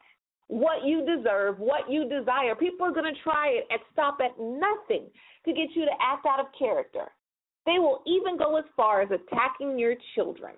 what 0.48 0.84
you 0.84 1.06
deserve, 1.06 1.60
what 1.60 1.90
you 1.90 2.10
desire. 2.10 2.56
People 2.56 2.88
are 2.88 2.92
going 2.92 3.14
to 3.14 3.22
try 3.22 3.50
it 3.50 3.68
and 3.70 3.80
stop 3.92 4.18
at 4.20 4.32
nothing 4.40 5.06
to 5.46 5.54
get 5.54 5.70
you 5.76 5.86
to 5.86 5.92
act 6.02 6.26
out 6.26 6.40
of 6.40 6.48
character. 6.58 7.06
They 7.66 7.78
will 7.78 8.02
even 8.08 8.38
go 8.38 8.58
as 8.58 8.66
far 8.76 9.04
as 9.04 9.10
attacking 9.12 9.78
your 9.78 9.94
children. 10.16 10.54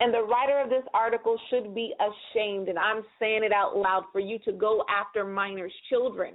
And 0.00 0.14
the 0.14 0.22
writer 0.22 0.60
of 0.60 0.70
this 0.70 0.84
article 0.94 1.36
should 1.50 1.74
be 1.74 1.92
ashamed, 2.00 2.68
and 2.68 2.78
I'm 2.78 3.02
saying 3.18 3.42
it 3.42 3.52
out 3.52 3.76
loud 3.76 4.04
for 4.12 4.20
you 4.20 4.38
to 4.40 4.52
go 4.52 4.84
after 4.88 5.24
minors' 5.24 5.72
children. 5.88 6.34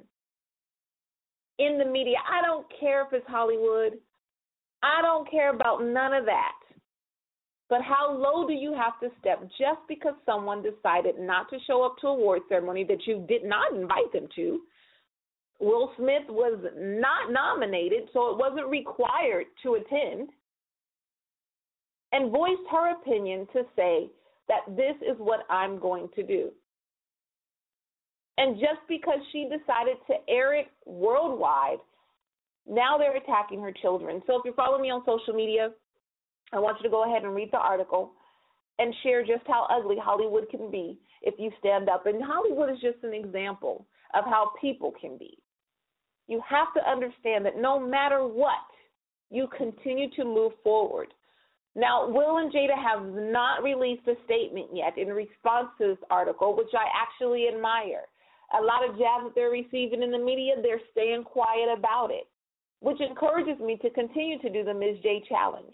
In 1.59 1.78
the 1.78 1.86
media, 1.86 2.18
I 2.30 2.45
don't 2.45 2.66
care 2.80 3.05
if 3.05 3.14
it's 3.14 3.28
Hollywood. 3.28 3.93
I 4.82 5.01
don't 5.01 5.30
care 5.30 5.53
about 5.53 5.84
none 5.84 6.14
of 6.14 6.26
that. 6.26 6.51
But 7.70 7.82
how 7.82 8.11
low 8.11 8.45
do 8.45 8.53
you 8.53 8.74
have 8.74 8.99
to 8.99 9.16
step 9.20 9.41
just 9.57 9.80
because 9.88 10.14
someone 10.26 10.61
decided 10.61 11.18
not 11.18 11.49
to 11.49 11.57
show 11.66 11.84
up 11.84 11.95
to 12.01 12.07
a 12.07 12.11
award 12.11 12.41
ceremony 12.49 12.84
that 12.84 13.07
you 13.07 13.26
did 13.28 13.43
not 13.45 13.74
invite 13.74 14.11
them 14.11 14.28
to? 14.36 14.59
Will 15.59 15.93
Smith 15.95 16.24
was 16.28 16.59
not 16.76 17.32
nominated, 17.32 18.09
so 18.11 18.30
it 18.32 18.38
wasn't 18.38 18.68
required 18.68 19.45
to 19.64 19.76
attend. 19.76 20.30
And 22.14 22.32
voiced 22.32 22.61
her 22.72 22.91
opinion 22.91 23.47
to 23.53 23.64
say 23.76 24.09
that 24.47 24.76
this 24.76 24.95
is 25.01 25.18
what 25.18 25.41
I'm 25.49 25.80
going 25.80 26.07
to 26.16 26.24
do. 26.24 26.51
And 28.38 28.55
just 28.59 28.80
because 28.88 29.20
she 29.32 29.43
decided 29.43 29.97
to 30.07 30.16
air 30.28 30.53
it 30.53 30.68
worldwide 30.86 31.80
now 32.68 32.97
they're 32.97 33.18
attacking 33.18 33.61
her 33.61 33.72
children. 33.72 34.22
So 34.28 34.38
if 34.38 34.41
you're 34.45 34.53
following 34.53 34.82
me 34.82 34.89
on 34.89 35.03
social 35.05 35.34
media, 35.34 35.70
I 36.51 36.59
want 36.59 36.78
you 36.80 36.84
to 36.84 36.89
go 36.89 37.03
ahead 37.03 37.24
and 37.24 37.36
read 37.36 37.49
the 37.51 37.57
article 37.57 38.14
and 38.80 38.93
share 39.03 39.22
just 39.22 39.45
how 39.47 39.68
ugly 39.70 39.97
Hollywood 40.01 40.49
can 40.49 40.72
be 40.72 40.99
if 41.22 41.36
you 41.38 41.51
stand 41.59 41.89
up. 41.89 42.05
And 42.05 42.24
Hollywood 42.24 42.70
is 42.70 42.80
just 42.80 43.03
an 43.03 43.14
example 43.14 43.86
of 44.14 44.26
how 44.26 44.51
people 44.59 44.93
can 44.99 45.18
be. 45.18 45.38
You 46.28 46.41
have 46.47 46.74
to 46.76 46.89
understand 46.89 47.45
that 47.45 47.57
no 47.57 47.80
matter 47.80 48.26
what, 48.26 48.53
you 49.30 49.47
continue 49.57 50.09
to 50.11 50.24
move 50.24 50.53
forward. 50.64 51.07
Now, 51.76 52.07
Will 52.07 52.38
and 52.38 52.51
Jada 52.51 52.78
have 52.78 53.05
not 53.05 53.63
released 53.63 54.07
a 54.07 54.13
statement 54.26 54.67
yet 54.74 54.97
in 54.97 55.07
response 55.09 55.69
to 55.80 55.88
this 55.88 56.03
article, 56.09 56.55
which 56.55 56.74
I 56.74 56.86
actually 56.93 57.47
admire. 57.47 58.03
A 58.53 58.61
lot 58.61 58.88
of 58.88 58.97
jabs 58.97 59.26
that 59.26 59.34
they're 59.34 59.49
receiving 59.49 60.03
in 60.03 60.11
the 60.11 60.19
media, 60.19 60.53
they're 60.61 60.82
staying 60.91 61.24
quiet 61.24 61.69
about 61.76 62.11
it 62.11 62.28
which 62.84 62.99
encourages 62.99 63.57
me 63.59 63.78
to 63.78 63.89
continue 63.91 64.38
to 64.39 64.49
do 64.49 64.65
the 64.65 64.74
Ms. 64.74 64.97
J 65.01 65.24
challenge. 65.30 65.74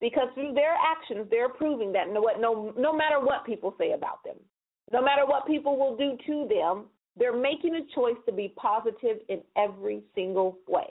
Because 0.00 0.28
through 0.34 0.54
their 0.54 0.74
actions, 0.74 1.28
they're 1.30 1.50
proving 1.50 1.92
that 1.92 2.08
no, 2.08 2.24
no, 2.40 2.72
no 2.76 2.92
matter 2.96 3.20
what 3.20 3.44
people 3.44 3.74
say 3.78 3.92
about 3.92 4.24
them, 4.24 4.36
no 4.90 5.02
matter 5.02 5.26
what 5.26 5.46
people 5.46 5.78
will 5.78 5.94
do 5.94 6.16
to 6.26 6.48
them, 6.48 6.86
they're 7.18 7.36
making 7.36 7.74
a 7.74 7.94
choice 7.94 8.16
to 8.24 8.32
be 8.32 8.52
positive 8.56 9.18
in 9.28 9.42
every 9.58 10.02
single 10.14 10.56
way. 10.66 10.88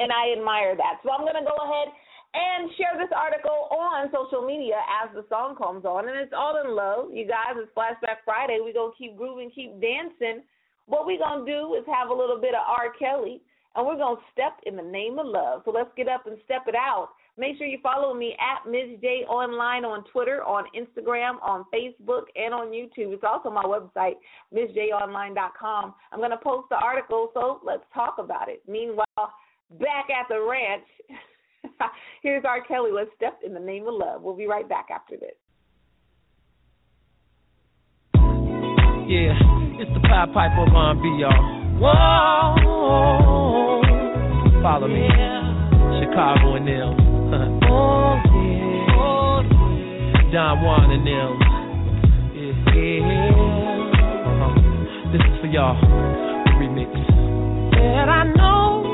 And 0.00 0.10
I 0.10 0.36
admire 0.36 0.76
that. 0.76 0.98
So 1.04 1.12
I'm 1.12 1.20
going 1.20 1.38
to 1.38 1.48
go 1.48 1.56
ahead 1.70 1.94
and 2.34 2.70
share 2.76 2.98
this 2.98 3.14
article 3.14 3.70
on 3.70 4.10
social 4.10 4.42
media 4.42 4.82
as 5.02 5.14
the 5.14 5.24
song 5.30 5.54
comes 5.54 5.84
on. 5.84 6.08
And 6.08 6.18
it's 6.18 6.34
all 6.36 6.58
in 6.58 6.74
love. 6.74 7.14
You 7.14 7.26
guys, 7.26 7.54
it's 7.54 7.70
Flashback 7.72 8.26
Friday. 8.26 8.58
We're 8.60 8.74
going 8.74 8.92
to 8.92 8.98
keep 8.98 9.16
grooving, 9.16 9.50
keep 9.54 9.78
dancing. 9.80 10.42
What 10.86 11.06
we're 11.06 11.22
going 11.22 11.46
to 11.46 11.48
do 11.48 11.74
is 11.74 11.86
have 11.86 12.10
a 12.10 12.14
little 12.14 12.40
bit 12.40 12.54
of 12.54 12.66
R. 12.66 12.92
Kelly 12.98 13.40
and 13.76 13.86
we're 13.86 13.96
going 13.96 14.16
to 14.16 14.22
step 14.32 14.58
in 14.66 14.76
the 14.76 14.82
name 14.82 15.18
of 15.18 15.26
love. 15.26 15.62
So 15.64 15.70
let's 15.70 15.90
get 15.96 16.08
up 16.08 16.26
and 16.26 16.36
step 16.44 16.62
it 16.68 16.74
out. 16.74 17.10
Make 17.36 17.58
sure 17.58 17.66
you 17.66 17.78
follow 17.82 18.14
me 18.14 18.36
at 18.38 18.70
Ms. 18.70 19.00
J 19.00 19.24
Online 19.28 19.84
on 19.84 20.04
Twitter, 20.12 20.44
on 20.44 20.64
Instagram, 20.78 21.42
on 21.42 21.64
Facebook, 21.74 22.24
and 22.36 22.54
on 22.54 22.68
YouTube. 22.68 23.12
It's 23.12 23.24
also 23.26 23.50
my 23.50 23.64
website, 23.64 24.14
MsJOnline.com. 24.54 25.94
I'm 26.12 26.18
going 26.18 26.30
to 26.30 26.36
post 26.36 26.68
the 26.70 26.76
article, 26.76 27.30
so 27.34 27.60
let's 27.64 27.82
talk 27.92 28.16
about 28.18 28.48
it. 28.48 28.62
Meanwhile, 28.68 29.06
back 29.80 30.06
at 30.10 30.28
the 30.28 30.40
ranch, 30.40 30.84
here's 32.22 32.44
R. 32.44 32.62
Kelly. 32.66 32.90
Let's 32.92 33.10
step 33.16 33.40
in 33.44 33.54
the 33.54 33.60
name 33.60 33.86
of 33.88 33.94
love. 33.94 34.22
We'll 34.22 34.36
be 34.36 34.46
right 34.46 34.68
back 34.68 34.88
after 34.94 35.16
this. 35.16 35.34
Yeah, 39.06 39.36
it's 39.78 39.92
the 39.92 40.00
Pied 40.00 40.32
Piper 40.32 40.62
of 40.62 40.74
R&B, 40.74 41.18
y'all. 41.20 41.64
Whoa. 41.78 42.54
Follow 44.62 44.88
me. 44.88 45.06
Chicago 46.00 46.54
and 46.56 46.66
them. 46.66 46.96
oh, 47.68 48.16
yeah. 48.24 48.96
oh, 48.96 49.42
yeah. 49.44 50.32
Don 50.32 50.62
Juan 50.64 50.90
and 50.90 51.06
them. 51.06 51.38
Yeah. 52.34 52.74
Uh-huh. 54.26 54.52
This 55.12 55.20
is 55.20 55.36
for 55.40 55.48
y'all. 55.48 55.76
The 55.80 56.50
remix. 56.56 56.92
And 57.76 58.10
I 58.10 58.24
know 58.24 58.93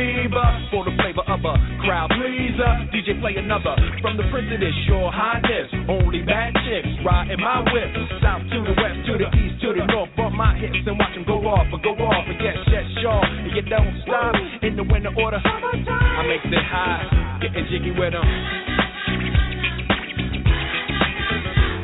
Fever 0.00 0.48
for 0.72 0.88
the 0.88 0.96
flavor 0.96 1.20
of 1.28 1.44
a 1.44 1.54
crowd 1.84 2.08
pleaser. 2.16 2.72
DJ 2.88 3.20
play 3.20 3.36
another 3.36 3.76
from 4.00 4.16
the 4.16 4.24
this, 4.24 4.72
your 4.88 5.12
highness. 5.12 5.68
Only 5.92 6.24
bad 6.24 6.56
chicks 6.64 6.88
riding 7.04 7.36
my 7.36 7.60
whip. 7.68 7.92
South 8.24 8.40
to 8.48 8.64
the 8.64 8.72
west, 8.80 8.96
to 9.04 9.20
the 9.20 9.28
east, 9.36 9.60
to 9.60 9.76
the 9.76 9.84
north. 9.92 10.08
Bump 10.16 10.32
my 10.32 10.56
hips 10.56 10.80
and 10.88 10.96
watch 10.96 11.12
them 11.12 11.28
go 11.28 11.36
off, 11.44 11.68
but 11.68 11.84
go 11.84 11.92
off. 12.00 12.24
And 12.24 12.40
yes, 12.40 12.56
yes, 12.72 12.88
sure. 13.04 13.12
And 13.12 13.52
you 13.52 13.60
don't 13.68 13.92
stop 14.08 14.32
in 14.64 14.72
the 14.80 14.88
winter 14.88 15.12
order. 15.20 15.36
I 15.36 16.24
make 16.24 16.48
it 16.48 16.64
high, 16.64 17.04
getting 17.44 17.68
jiggy 17.68 17.92
with 17.92 18.16
them. 18.16 18.24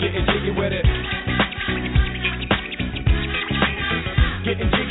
Getting 0.00 0.24
jiggy 0.24 0.52
with 0.56 0.72
it. 0.72 0.86
Getting 4.48 4.70
jiggy 4.72 4.86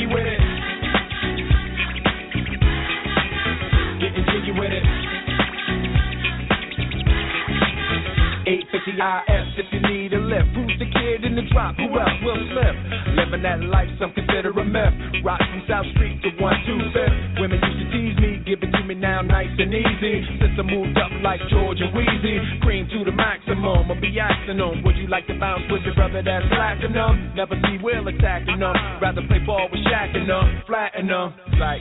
IS 9.06 9.46
if 9.54 9.68
you 9.70 9.80
need 9.86 10.10
a 10.14 10.18
lift. 10.18 10.50
Who's 10.58 10.74
the 10.82 10.90
kid 10.90 11.22
in 11.22 11.38
the 11.38 11.46
drop? 11.54 11.78
Who 11.78 11.86
else 11.94 12.18
will 12.26 12.42
slip? 12.50 12.74
Living 13.14 13.42
that 13.46 13.62
life, 13.62 13.86
some 14.02 14.10
consider 14.10 14.50
a 14.50 14.66
myth. 14.66 15.22
Rock 15.22 15.38
from 15.38 15.62
South 15.70 15.86
Street 15.94 16.18
to 16.26 16.34
125th. 16.34 17.38
Women 17.38 17.62
used 17.62 17.78
to 17.78 17.86
tease 17.94 18.18
me, 18.18 18.30
give 18.42 18.58
it 18.66 18.70
to 18.74 18.82
me 18.82 18.98
now 18.98 19.22
nice 19.22 19.52
and 19.62 19.70
easy. 19.70 20.26
Since 20.42 20.58
I 20.58 20.64
moved 20.66 20.98
up 20.98 21.14
like 21.22 21.38
George 21.46 21.78
and 21.78 21.94
Weezy, 21.94 22.60
cream 22.66 22.90
to 22.90 23.06
the 23.06 23.14
maximum. 23.14 23.86
I'll 23.86 24.00
be 24.00 24.10
asking 24.18 24.58
them, 24.58 24.82
would 24.82 24.98
you 24.98 25.06
like 25.06 25.26
to 25.30 25.38
bounce 25.38 25.62
with 25.70 25.86
your 25.86 25.94
brother 25.94 26.22
that's 26.26 26.46
platinum? 26.50 27.30
Never 27.38 27.54
see 27.62 27.78
Will 27.78 28.08
attacking 28.10 28.58
them. 28.58 28.74
Rather 28.98 29.22
play 29.30 29.38
ball 29.46 29.68
with 29.70 29.86
Shaq 29.86 30.16
and 30.18 30.26
them, 30.26 30.62
flatten 30.66 31.06
them. 31.06 31.30
Like, 31.56 31.80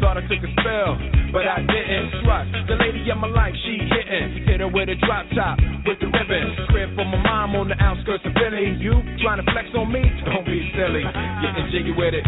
thought 0.00 0.16
I 0.16 0.22
took 0.30 0.38
a 0.38 0.50
spell, 0.54 0.94
but 1.32 1.50
I 1.50 1.60
didn't. 1.66 2.22
Trust 2.22 2.50
the 2.70 2.76
lady 2.78 3.10
of 3.10 3.18
my 3.18 3.26
life, 3.26 3.52
she 3.66 3.78
hitting. 3.90 4.46
Hit 4.46 4.60
her 4.60 4.68
with 4.68 4.88
a 4.88 4.94
drop 5.04 5.26
top, 5.34 5.58
with 5.84 5.98
the 5.98 6.06
ribbon. 6.06 6.54
Crib 6.70 6.94
for 6.94 7.04
my 7.04 7.18
mom 7.18 7.56
on 7.56 7.68
the 7.68 7.78
outskirts 7.82 8.24
of 8.24 8.32
Philly. 8.34 8.78
You 8.78 9.02
trying 9.18 9.42
to 9.42 9.46
flex 9.50 9.66
on 9.74 9.90
me? 9.90 10.02
Don't 10.24 10.46
be 10.46 10.70
silly. 10.78 11.02
Getting 11.02 11.66
jiggy 11.74 11.90
with 11.90 12.14
it. 12.14 12.24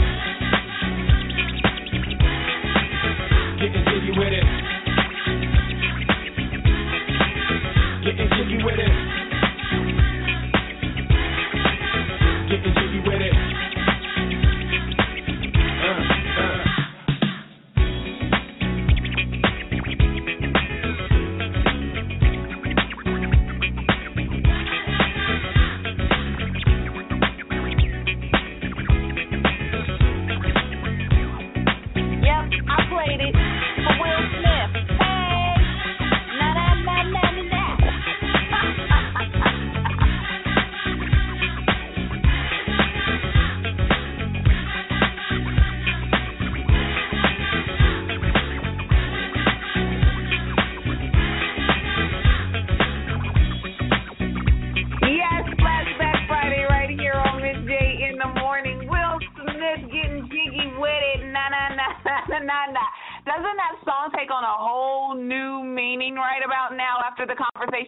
Getting 3.62 3.84
jiggy 3.86 4.12
with 4.18 4.32
it. 4.34 4.75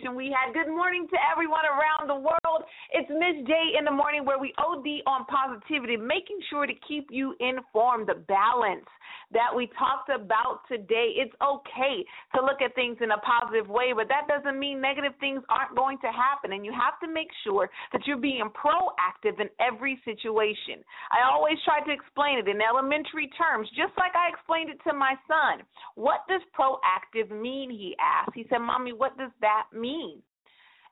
Conversation 0.08 0.16
we 0.16 0.34
had? 0.34 0.54
Good 0.54 0.70
morning 0.70 1.06
to 1.10 1.16
everyone 1.30 1.64
around 1.64 2.08
the 2.08 2.14
world. 2.14 2.64
It's 2.92 3.08
Miss 3.10 3.46
J 3.46 3.78
in 3.78 3.84
the 3.84 3.90
morning 3.90 4.24
where 4.24 4.38
we 4.38 4.52
OD 4.58 4.86
on 5.06 5.24
positivity, 5.26 5.96
making 5.96 6.38
sure 6.50 6.66
to 6.66 6.72
keep 6.86 7.08
you 7.10 7.34
informed, 7.40 8.08
the 8.08 8.14
balance 8.26 8.86
that 9.32 9.52
we 9.54 9.68
talked 9.78 10.08
about 10.08 10.60
today. 10.68 11.12
It's 11.16 11.34
okay 11.42 12.04
to 12.34 12.44
look 12.44 12.62
at 12.64 12.74
things 12.74 12.96
in 13.00 13.10
a 13.12 13.18
positive 13.18 13.68
way, 13.68 13.92
but 13.94 14.08
that 14.08 14.24
doesn't 14.28 14.58
mean 14.58 14.80
negative 14.80 15.12
things 15.20 15.42
aren't 15.48 15.76
going 15.76 15.98
to 16.00 16.10
happen. 16.12 16.52
And 16.52 16.64
you 16.64 16.72
have 16.72 16.98
to 17.00 17.12
make 17.12 17.28
sure 17.44 17.68
that 17.92 18.06
you're 18.06 18.16
being 18.16 18.48
proactive 18.56 19.40
in 19.40 19.48
every 19.60 20.00
situation. 20.04 20.80
I 21.12 21.28
always 21.28 21.58
try 21.64 21.80
to 21.84 21.92
explain 21.92 22.38
it 22.38 22.48
in 22.48 22.60
elementary 22.62 23.28
terms, 23.36 23.68
just 23.76 23.92
like 23.98 24.12
I 24.16 24.32
explained 24.32 24.70
it 24.70 24.80
to 24.88 24.96
my 24.96 25.14
son. 25.28 25.64
What 25.94 26.24
does 26.28 26.42
proactive 26.56 27.30
mean? 27.30 27.70
He 27.70 27.96
asked. 28.00 28.32
He 28.34 28.46
said, 28.48 28.58
Mommy, 28.58 28.92
what 28.92 29.16
does 29.18 29.32
that 29.40 29.68
mean? 29.72 30.22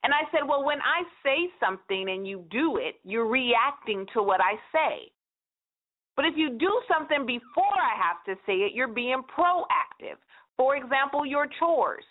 And 0.03 0.13
I 0.13 0.29
said, 0.31 0.47
Well, 0.47 0.65
when 0.65 0.79
I 0.79 1.03
say 1.25 1.51
something 1.59 2.11
and 2.11 2.27
you 2.27 2.45
do 2.51 2.77
it, 2.77 2.97
you're 3.03 3.27
reacting 3.27 4.07
to 4.15 4.23
what 4.23 4.41
I 4.41 4.55
say. 4.73 5.11
But 6.17 6.25
if 6.25 6.35
you 6.37 6.57
do 6.59 6.73
something 6.89 7.27
before 7.27 7.77
I 7.77 7.95
have 8.01 8.25
to 8.25 8.41
say 8.47 8.65
it, 8.65 8.73
you're 8.75 8.89
being 8.89 9.23
proactive. 9.37 10.17
For 10.57 10.77
example, 10.77 11.27
your 11.27 11.47
chores. 11.59 12.05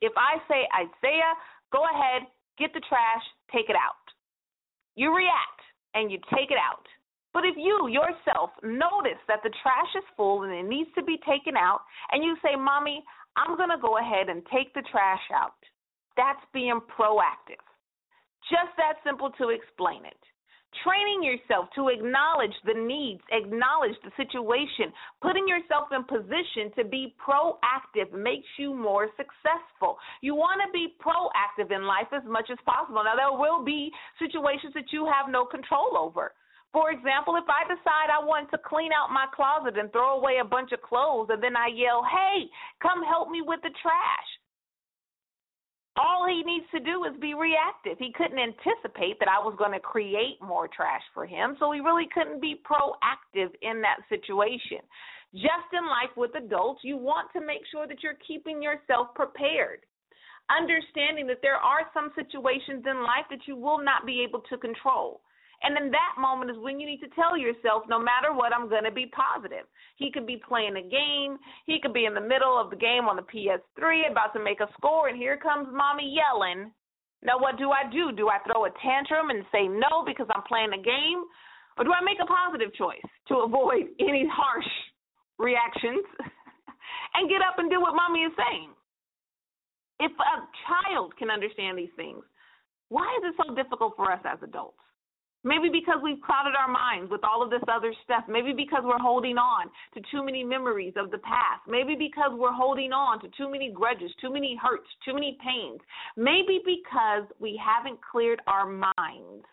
If 0.00 0.12
I 0.16 0.38
say, 0.48 0.66
Isaiah, 0.72 1.34
go 1.72 1.84
ahead, 1.84 2.28
get 2.58 2.72
the 2.72 2.80
trash, 2.88 3.24
take 3.52 3.68
it 3.68 3.76
out. 3.76 3.98
You 4.94 5.14
react 5.14 5.60
and 5.94 6.10
you 6.10 6.18
take 6.30 6.50
it 6.50 6.58
out. 6.58 6.86
But 7.32 7.44
if 7.44 7.54
you 7.56 7.88
yourself 7.88 8.50
notice 8.62 9.20
that 9.28 9.42
the 9.42 9.54
trash 9.62 9.92
is 9.96 10.04
full 10.16 10.42
and 10.42 10.52
it 10.52 10.68
needs 10.68 10.90
to 10.96 11.02
be 11.02 11.18
taken 11.26 11.56
out, 11.56 11.80
and 12.10 12.24
you 12.24 12.36
say, 12.42 12.56
Mommy, 12.56 13.04
I'm 13.36 13.56
going 13.56 13.70
to 13.70 13.78
go 13.78 13.98
ahead 13.98 14.28
and 14.28 14.42
take 14.52 14.74
the 14.74 14.82
trash 14.90 15.22
out, 15.34 15.58
that's 16.16 16.42
being 16.52 16.80
proactive. 16.90 17.62
Just 18.50 18.74
that 18.78 18.98
simple 19.04 19.30
to 19.38 19.50
explain 19.50 20.04
it. 20.04 20.18
Training 20.84 21.26
yourself 21.26 21.66
to 21.74 21.88
acknowledge 21.88 22.54
the 22.64 22.78
needs, 22.78 23.20
acknowledge 23.32 23.98
the 24.04 24.14
situation, 24.16 24.94
putting 25.20 25.48
yourself 25.48 25.90
in 25.90 26.04
position 26.04 26.70
to 26.78 26.84
be 26.84 27.12
proactive 27.18 28.14
makes 28.14 28.46
you 28.56 28.72
more 28.72 29.08
successful. 29.18 29.98
You 30.22 30.36
want 30.36 30.62
to 30.62 30.70
be 30.72 30.94
proactive 31.02 31.74
in 31.74 31.82
life 31.82 32.06
as 32.14 32.22
much 32.24 32.48
as 32.50 32.58
possible. 32.64 33.02
Now, 33.02 33.16
there 33.16 33.34
will 33.34 33.64
be 33.64 33.90
situations 34.22 34.72
that 34.74 34.92
you 34.92 35.10
have 35.10 35.26
no 35.30 35.44
control 35.44 35.98
over. 35.98 36.32
For 36.72 36.92
example, 36.92 37.34
if 37.34 37.50
I 37.50 37.66
decide 37.66 38.14
I 38.14 38.22
want 38.22 38.48
to 38.52 38.58
clean 38.62 38.94
out 38.94 39.10
my 39.10 39.26
closet 39.34 39.76
and 39.76 39.90
throw 39.90 40.22
away 40.22 40.38
a 40.40 40.46
bunch 40.46 40.70
of 40.70 40.80
clothes 40.82 41.28
and 41.30 41.42
then 41.42 41.56
I 41.56 41.66
yell, 41.66 42.06
hey, 42.06 42.46
come 42.80 43.02
help 43.02 43.28
me 43.28 43.42
with 43.42 43.58
the 43.62 43.74
trash. 43.82 44.30
He 46.30 46.42
needs 46.44 46.66
to 46.70 46.80
do 46.80 47.04
is 47.04 47.18
be 47.20 47.34
reactive. 47.34 47.98
He 47.98 48.12
couldn't 48.12 48.38
anticipate 48.38 49.18
that 49.18 49.28
I 49.28 49.42
was 49.42 49.56
going 49.58 49.72
to 49.72 49.80
create 49.80 50.38
more 50.40 50.68
trash 50.68 51.02
for 51.12 51.26
him, 51.26 51.56
so 51.58 51.72
he 51.72 51.80
really 51.80 52.06
couldn't 52.14 52.40
be 52.40 52.62
proactive 52.62 53.50
in 53.62 53.82
that 53.82 53.98
situation. 54.08 54.78
Just 55.34 55.70
in 55.72 55.86
life 55.86 56.14
with 56.16 56.34
adults, 56.34 56.80
you 56.82 56.96
want 56.96 57.28
to 57.34 57.40
make 57.40 57.62
sure 57.70 57.86
that 57.86 58.02
you're 58.02 58.18
keeping 58.26 58.62
yourself 58.62 59.08
prepared. 59.14 59.80
Understanding 60.50 61.26
that 61.26 61.42
there 61.42 61.58
are 61.58 61.90
some 61.94 62.10
situations 62.14 62.84
in 62.86 63.02
life 63.02 63.26
that 63.30 63.46
you 63.46 63.56
will 63.56 63.82
not 63.82 64.06
be 64.06 64.22
able 64.22 64.40
to 64.50 64.56
control. 64.58 65.20
And 65.62 65.76
in 65.76 65.90
that 65.92 66.16
moment 66.16 66.50
is 66.50 66.56
when 66.56 66.80
you 66.80 66.86
need 66.86 67.00
to 67.04 67.12
tell 67.12 67.36
yourself, 67.36 67.84
no 67.88 67.98
matter 68.00 68.32
what, 68.32 68.52
I'm 68.52 68.68
going 68.68 68.84
to 68.84 68.90
be 68.90 69.12
positive. 69.12 69.68
He 69.96 70.10
could 70.10 70.26
be 70.26 70.40
playing 70.40 70.76
a 70.76 70.82
game. 70.82 71.36
He 71.66 71.78
could 71.82 71.92
be 71.92 72.06
in 72.06 72.14
the 72.14 72.20
middle 72.20 72.56
of 72.58 72.70
the 72.70 72.80
game 72.80 73.04
on 73.04 73.16
the 73.16 73.28
PS3 73.28 74.10
about 74.10 74.32
to 74.32 74.40
make 74.42 74.60
a 74.60 74.68
score, 74.78 75.08
and 75.08 75.18
here 75.18 75.36
comes 75.36 75.68
mommy 75.70 76.08
yelling. 76.08 76.72
Now, 77.22 77.38
what 77.38 77.58
do 77.58 77.70
I 77.70 77.84
do? 77.92 78.12
Do 78.16 78.28
I 78.28 78.40
throw 78.48 78.64
a 78.64 78.72
tantrum 78.80 79.28
and 79.28 79.44
say 79.52 79.68
no 79.68 80.04
because 80.06 80.26
I'm 80.34 80.48
playing 80.48 80.72
a 80.72 80.80
game? 80.80 81.28
Or 81.76 81.84
do 81.84 81.92
I 81.92 82.00
make 82.00 82.18
a 82.22 82.26
positive 82.26 82.72
choice 82.74 83.04
to 83.28 83.44
avoid 83.44 83.92
any 84.00 84.24
harsh 84.32 84.72
reactions 85.38 86.04
and 87.14 87.28
get 87.28 87.44
up 87.44 87.58
and 87.58 87.68
do 87.68 87.80
what 87.80 87.94
mommy 87.94 88.20
is 88.20 88.32
saying? 88.32 88.72
If 90.00 90.12
a 90.16 90.48
child 90.64 91.12
can 91.18 91.28
understand 91.28 91.76
these 91.76 91.92
things, 91.96 92.24
why 92.88 93.04
is 93.20 93.28
it 93.28 93.34
so 93.36 93.54
difficult 93.54 93.92
for 93.96 94.10
us 94.10 94.20
as 94.24 94.38
adults? 94.42 94.80
Maybe 95.42 95.70
because 95.72 96.00
we've 96.02 96.20
clouded 96.20 96.54
our 96.54 96.68
minds 96.68 97.10
with 97.10 97.22
all 97.24 97.42
of 97.42 97.48
this 97.48 97.62
other 97.72 97.94
stuff. 98.04 98.24
Maybe 98.28 98.52
because 98.52 98.82
we're 98.84 98.98
holding 99.00 99.38
on 99.38 99.68
to 99.94 100.00
too 100.10 100.22
many 100.22 100.44
memories 100.44 100.92
of 100.96 101.10
the 101.10 101.18
past. 101.18 101.62
Maybe 101.66 101.94
because 101.98 102.32
we're 102.34 102.52
holding 102.52 102.92
on 102.92 103.20
to 103.22 103.28
too 103.38 103.50
many 103.50 103.70
grudges, 103.72 104.10
too 104.20 104.30
many 104.30 104.58
hurts, 104.60 104.86
too 105.04 105.14
many 105.14 105.38
pains. 105.42 105.80
Maybe 106.16 106.60
because 106.64 107.24
we 107.38 107.58
haven't 107.62 107.98
cleared 108.02 108.40
our 108.46 108.66
minds. 108.66 109.46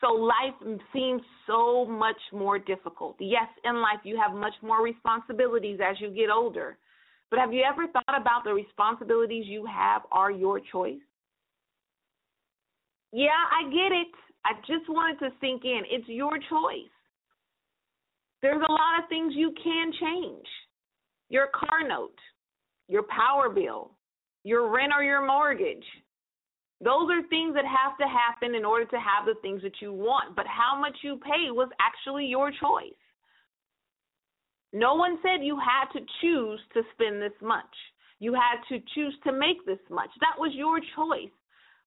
So 0.00 0.08
life 0.08 0.54
seems 0.92 1.22
so 1.46 1.84
much 1.84 2.16
more 2.32 2.58
difficult. 2.58 3.16
Yes, 3.20 3.48
in 3.64 3.76
life 3.76 4.00
you 4.02 4.18
have 4.18 4.34
much 4.34 4.54
more 4.62 4.82
responsibilities 4.82 5.78
as 5.84 6.00
you 6.00 6.10
get 6.10 6.30
older. 6.30 6.78
But 7.30 7.38
have 7.38 7.52
you 7.52 7.62
ever 7.62 7.86
thought 7.86 8.20
about 8.20 8.44
the 8.44 8.52
responsibilities 8.52 9.44
you 9.46 9.64
have 9.66 10.02
are 10.10 10.30
your 10.30 10.58
choice? 10.58 11.00
Yeah, 13.12 13.28
I 13.30 13.64
get 13.70 13.92
it. 13.92 14.08
I 14.44 14.54
just 14.66 14.88
wanted 14.88 15.18
to 15.20 15.30
sink 15.40 15.64
in. 15.64 15.82
It's 15.90 16.08
your 16.08 16.38
choice. 16.38 16.90
There's 18.40 18.62
a 18.66 18.72
lot 18.72 18.98
of 18.98 19.08
things 19.08 19.34
you 19.36 19.54
can 19.62 19.92
change 20.00 20.46
your 21.28 21.48
car 21.54 21.86
note, 21.86 22.18
your 22.88 23.04
power 23.04 23.48
bill, 23.48 23.92
your 24.44 24.70
rent 24.70 24.92
or 24.94 25.04
your 25.04 25.24
mortgage. 25.24 25.84
Those 26.82 27.08
are 27.10 27.22
things 27.28 27.54
that 27.54 27.64
have 27.64 27.96
to 27.98 28.06
happen 28.08 28.56
in 28.56 28.64
order 28.64 28.84
to 28.86 28.96
have 28.96 29.24
the 29.24 29.40
things 29.40 29.62
that 29.62 29.80
you 29.80 29.92
want. 29.92 30.34
But 30.34 30.46
how 30.46 30.78
much 30.78 30.96
you 31.02 31.20
pay 31.24 31.50
was 31.50 31.68
actually 31.80 32.26
your 32.26 32.50
choice. 32.50 32.98
No 34.72 34.94
one 34.94 35.18
said 35.22 35.44
you 35.44 35.56
had 35.56 35.92
to 35.92 36.04
choose 36.20 36.60
to 36.74 36.82
spend 36.94 37.22
this 37.22 37.38
much. 37.40 37.72
You 38.18 38.34
had 38.34 38.58
to 38.68 38.82
choose 38.94 39.14
to 39.24 39.32
make 39.32 39.64
this 39.64 39.78
much. 39.90 40.10
That 40.20 40.38
was 40.38 40.52
your 40.54 40.80
choice. 40.96 41.32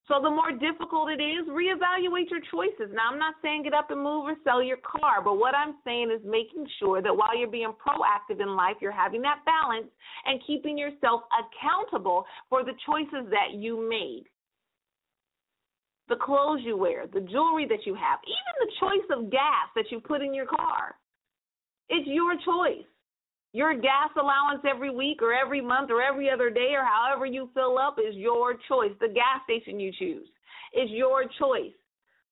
So 0.07 0.21
the 0.21 0.29
more 0.29 0.51
difficult 0.51 1.09
it 1.09 1.21
is, 1.21 1.47
reevaluate 1.49 2.29
your 2.29 2.41
choices. 2.51 2.93
Now, 2.93 3.09
I'm 3.11 3.17
not 3.17 3.33
saying 3.41 3.63
get 3.63 3.73
up 3.73 3.89
and 3.89 3.97
move 4.03 4.25
or 4.25 4.35
sell 4.43 4.61
your 4.61 4.77
car, 4.77 5.21
but 5.23 5.35
what 5.35 5.55
I'm 5.55 5.75
saying 5.83 6.11
is 6.13 6.21
making 6.23 6.67
sure 6.77 7.01
that 7.01 7.15
while 7.15 7.35
you're 7.35 7.49
being 7.49 7.73
proactive 7.73 8.39
in 8.39 8.55
life, 8.55 8.75
you're 8.81 8.91
having 8.91 9.23
that 9.23 9.39
balance 9.45 9.87
and 10.25 10.39
keeping 10.45 10.77
yourself 10.77 11.21
accountable 11.33 12.23
for 12.49 12.63
the 12.63 12.73
choices 12.85 13.27
that 13.31 13.57
you 13.57 13.89
made. 13.89 14.25
The 16.07 16.17
clothes 16.17 16.61
you 16.63 16.77
wear, 16.77 17.07
the 17.11 17.21
jewelry 17.21 17.65
that 17.67 17.87
you 17.87 17.95
have, 17.95 18.19
even 18.27 18.53
the 18.61 18.71
choice 18.79 19.17
of 19.17 19.31
gas 19.31 19.73
that 19.75 19.85
you 19.89 19.99
put 19.99 20.21
in 20.21 20.35
your 20.35 20.45
car. 20.45 20.93
It's 21.89 22.07
your 22.07 22.35
choice. 22.45 22.85
Your 23.55 23.73
gas 23.73 24.11
allowance 24.19 24.65
every 24.69 24.89
week 24.93 25.21
or 25.21 25.33
every 25.33 25.61
month 25.61 25.89
or 25.89 26.01
every 26.01 26.29
other 26.29 26.49
day 26.49 26.73
or 26.75 26.83
however 26.83 27.25
you 27.25 27.49
fill 27.53 27.77
up 27.77 27.95
is 27.97 28.13
your 28.13 28.55
choice. 28.67 28.91
The 28.99 29.07
gas 29.07 29.39
station 29.45 29.79
you 29.79 29.93
choose 29.97 30.27
is 30.73 30.89
your 30.89 31.23
choice. 31.39 31.71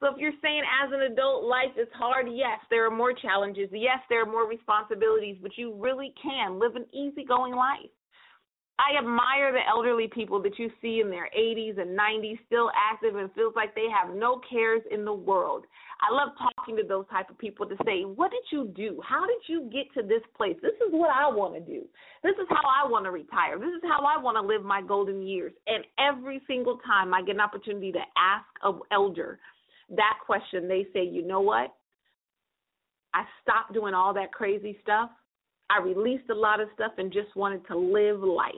So 0.01 0.07
if 0.07 0.17
you're 0.17 0.35
saying 0.41 0.63
as 0.83 0.91
an 0.91 1.13
adult 1.13 1.45
life 1.45 1.79
is 1.79 1.87
hard, 1.93 2.27
yes, 2.29 2.59
there 2.69 2.85
are 2.85 2.91
more 2.91 3.13
challenges. 3.13 3.69
Yes, 3.71 3.99
there 4.09 4.21
are 4.21 4.29
more 4.29 4.49
responsibilities, 4.49 5.37
but 5.41 5.57
you 5.57 5.73
really 5.79 6.13
can 6.21 6.59
live 6.59 6.75
an 6.75 6.83
easygoing 6.91 7.55
life. 7.55 7.89
I 8.77 8.97
admire 8.97 9.53
the 9.53 9.65
elderly 9.65 10.09
people 10.13 10.41
that 10.41 10.59
you 10.59 10.69
see 10.81 10.99
in 10.99 11.09
their 11.09 11.29
80s 11.37 11.79
and 11.79 11.97
90s 11.97 12.39
still 12.47 12.69
active 12.75 13.15
and 13.15 13.31
feels 13.31 13.53
like 13.55 13.75
they 13.75 13.87
have 13.87 14.13
no 14.13 14.41
cares 14.49 14.81
in 14.91 15.05
the 15.05 15.13
world. 15.13 15.63
I 16.03 16.13
love 16.13 16.29
talking 16.37 16.75
to 16.75 16.83
those 16.83 17.05
type 17.09 17.29
of 17.29 17.37
people 17.37 17.65
to 17.65 17.77
say, 17.85 18.03
"What 18.03 18.31
did 18.31 18.43
you 18.51 18.67
do? 18.67 19.01
How 19.01 19.25
did 19.25 19.47
you 19.47 19.69
get 19.71 19.91
to 19.93 20.03
this 20.03 20.21
place? 20.35 20.57
This 20.61 20.75
is 20.85 20.91
what 20.91 21.09
I 21.09 21.27
want 21.27 21.53
to 21.53 21.61
do. 21.61 21.87
This 22.21 22.35
is 22.37 22.47
how 22.49 22.61
I 22.67 22.87
want 22.87 23.05
to 23.05 23.11
retire. 23.11 23.57
This 23.57 23.73
is 23.73 23.83
how 23.83 24.03
I 24.05 24.17
want 24.17 24.35
to 24.35 24.41
live 24.41 24.63
my 24.63 24.81
golden 24.81 25.21
years." 25.21 25.53
And 25.67 25.85
every 25.97 26.41
single 26.45 26.77
time 26.79 27.13
I 27.13 27.21
get 27.21 27.35
an 27.35 27.41
opportunity 27.41 27.91
to 27.93 28.03
ask 28.17 28.45
an 28.63 28.81
elder 28.91 29.39
that 29.89 30.19
question, 30.25 30.67
they 30.67 30.85
say, 30.91 31.03
"You 31.03 31.23
know 31.23 31.41
what? 31.41 31.73
I 33.13 33.25
stopped 33.41 33.73
doing 33.73 33.93
all 33.93 34.13
that 34.13 34.33
crazy 34.33 34.77
stuff 34.81 35.09
I 35.69 35.81
released 35.81 36.29
a 36.29 36.35
lot 36.35 36.59
of 36.59 36.69
stuff 36.73 36.93
and 36.97 37.11
just 37.11 37.35
wanted 37.35 37.65
to 37.67 37.77
live 37.77 38.21
life. 38.21 38.53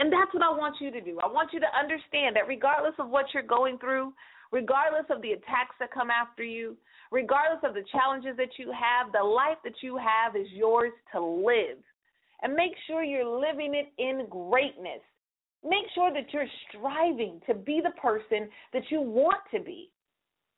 And 0.00 0.12
that's 0.12 0.32
what 0.34 0.42
I 0.42 0.50
want 0.50 0.76
you 0.80 0.90
to 0.90 1.00
do. 1.00 1.18
I 1.22 1.28
want 1.28 1.52
you 1.52 1.60
to 1.60 1.78
understand 1.78 2.36
that 2.36 2.48
regardless 2.48 2.94
of 2.98 3.08
what 3.08 3.26
you're 3.32 3.42
going 3.42 3.78
through, 3.78 4.12
regardless 4.52 5.06
of 5.10 5.22
the 5.22 5.32
attacks 5.32 5.74
that 5.80 5.90
come 5.92 6.10
after 6.10 6.44
you, 6.44 6.76
regardless 7.10 7.60
of 7.64 7.74
the 7.74 7.84
challenges 7.90 8.36
that 8.36 8.58
you 8.58 8.70
have, 8.70 9.10
the 9.12 9.22
life 9.22 9.58
that 9.64 9.82
you 9.82 9.96
have 9.96 10.36
is 10.36 10.46
yours 10.52 10.92
to 11.12 11.20
live. 11.20 11.78
And 12.42 12.54
make 12.54 12.72
sure 12.86 13.02
you're 13.02 13.24
living 13.24 13.74
it 13.74 13.92
in 13.98 14.26
greatness. 14.28 15.00
Make 15.64 15.86
sure 15.94 16.12
that 16.12 16.32
you're 16.32 16.46
striving 16.68 17.40
to 17.46 17.54
be 17.54 17.80
the 17.82 17.92
person 18.00 18.48
that 18.72 18.82
you 18.90 19.00
want 19.00 19.38
to 19.54 19.60
be. 19.60 19.90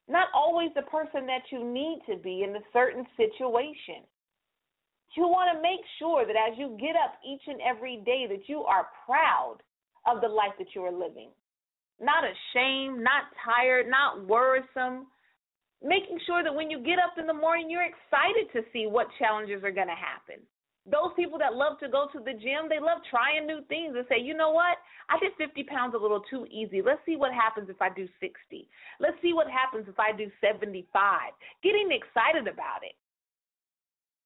not 0.09 0.29
always 0.35 0.71
the 0.75 0.83
person 0.83 1.27
that 1.27 1.43
you 1.51 1.65
need 1.65 2.01
to 2.09 2.17
be 2.17 2.43
in 2.43 2.57
a 2.57 2.61
certain 2.73 3.07
situation. 3.17 4.05
You 5.17 5.25
want 5.25 5.55
to 5.55 5.63
make 5.63 5.81
sure 5.99 6.27
that 6.27 6.35
as 6.35 6.59
you 6.59 6.77
get 6.81 6.97
up 6.97 7.15
each 7.25 7.43
and 7.47 7.61
every 7.63 8.03
day 8.05 8.27
that 8.29 8.49
you 8.49 8.63
are 8.65 8.89
proud 9.07 9.59
of 10.07 10.21
the 10.21 10.29
life 10.29 10.53
that 10.59 10.75
you 10.75 10.83
are 10.83 10.93
living. 10.93 11.31
Not 12.01 12.25
ashamed, 12.25 13.03
not 13.03 13.31
tired, 13.45 13.87
not 13.89 14.27
worrisome. 14.27 15.07
Making 15.83 16.19
sure 16.27 16.43
that 16.43 16.55
when 16.55 16.71
you 16.71 16.81
get 16.81 16.99
up 16.99 17.19
in 17.19 17.27
the 17.27 17.35
morning, 17.35 17.69
you're 17.69 17.87
excited 17.87 18.51
to 18.53 18.63
see 18.73 18.87
what 18.87 19.07
challenges 19.19 19.63
are 19.63 19.71
going 19.75 19.93
to 19.93 19.95
happen. 19.95 20.43
Those 20.85 21.17
people 21.17 21.39
that 21.39 21.57
love 21.57 21.79
to 21.81 21.89
go 21.89 22.09
to 22.13 22.21
the 22.21 22.37
gym, 22.37 22.69
they 22.69 22.81
love 22.81 23.01
trying 23.09 23.47
new 23.47 23.65
things 23.69 23.97
and 23.97 24.05
say, 24.09 24.21
you 24.21 24.37
know 24.37 24.51
what? 24.51 24.77
I 25.09 25.17
did 25.19 25.33
50 25.39 25.65
pounds 25.65 25.95
a 25.97 26.01
little 26.01 26.21
too 26.29 26.45
easy. 26.53 26.83
Let's 26.85 27.01
see 27.07 27.17
what 27.17 27.33
happens 27.33 27.71
if 27.71 27.81
I 27.81 27.89
do 27.89 28.09
60. 28.21 28.69
Let's 29.01 29.17
see 29.23 29.33
what 29.33 29.49
happens 29.49 29.89
if 29.89 29.99
I 29.99 30.13
do 30.13 30.29
75. 30.45 30.85
Getting 31.63 31.89
excited 31.89 32.49
about 32.49 32.85
it. 32.85 32.97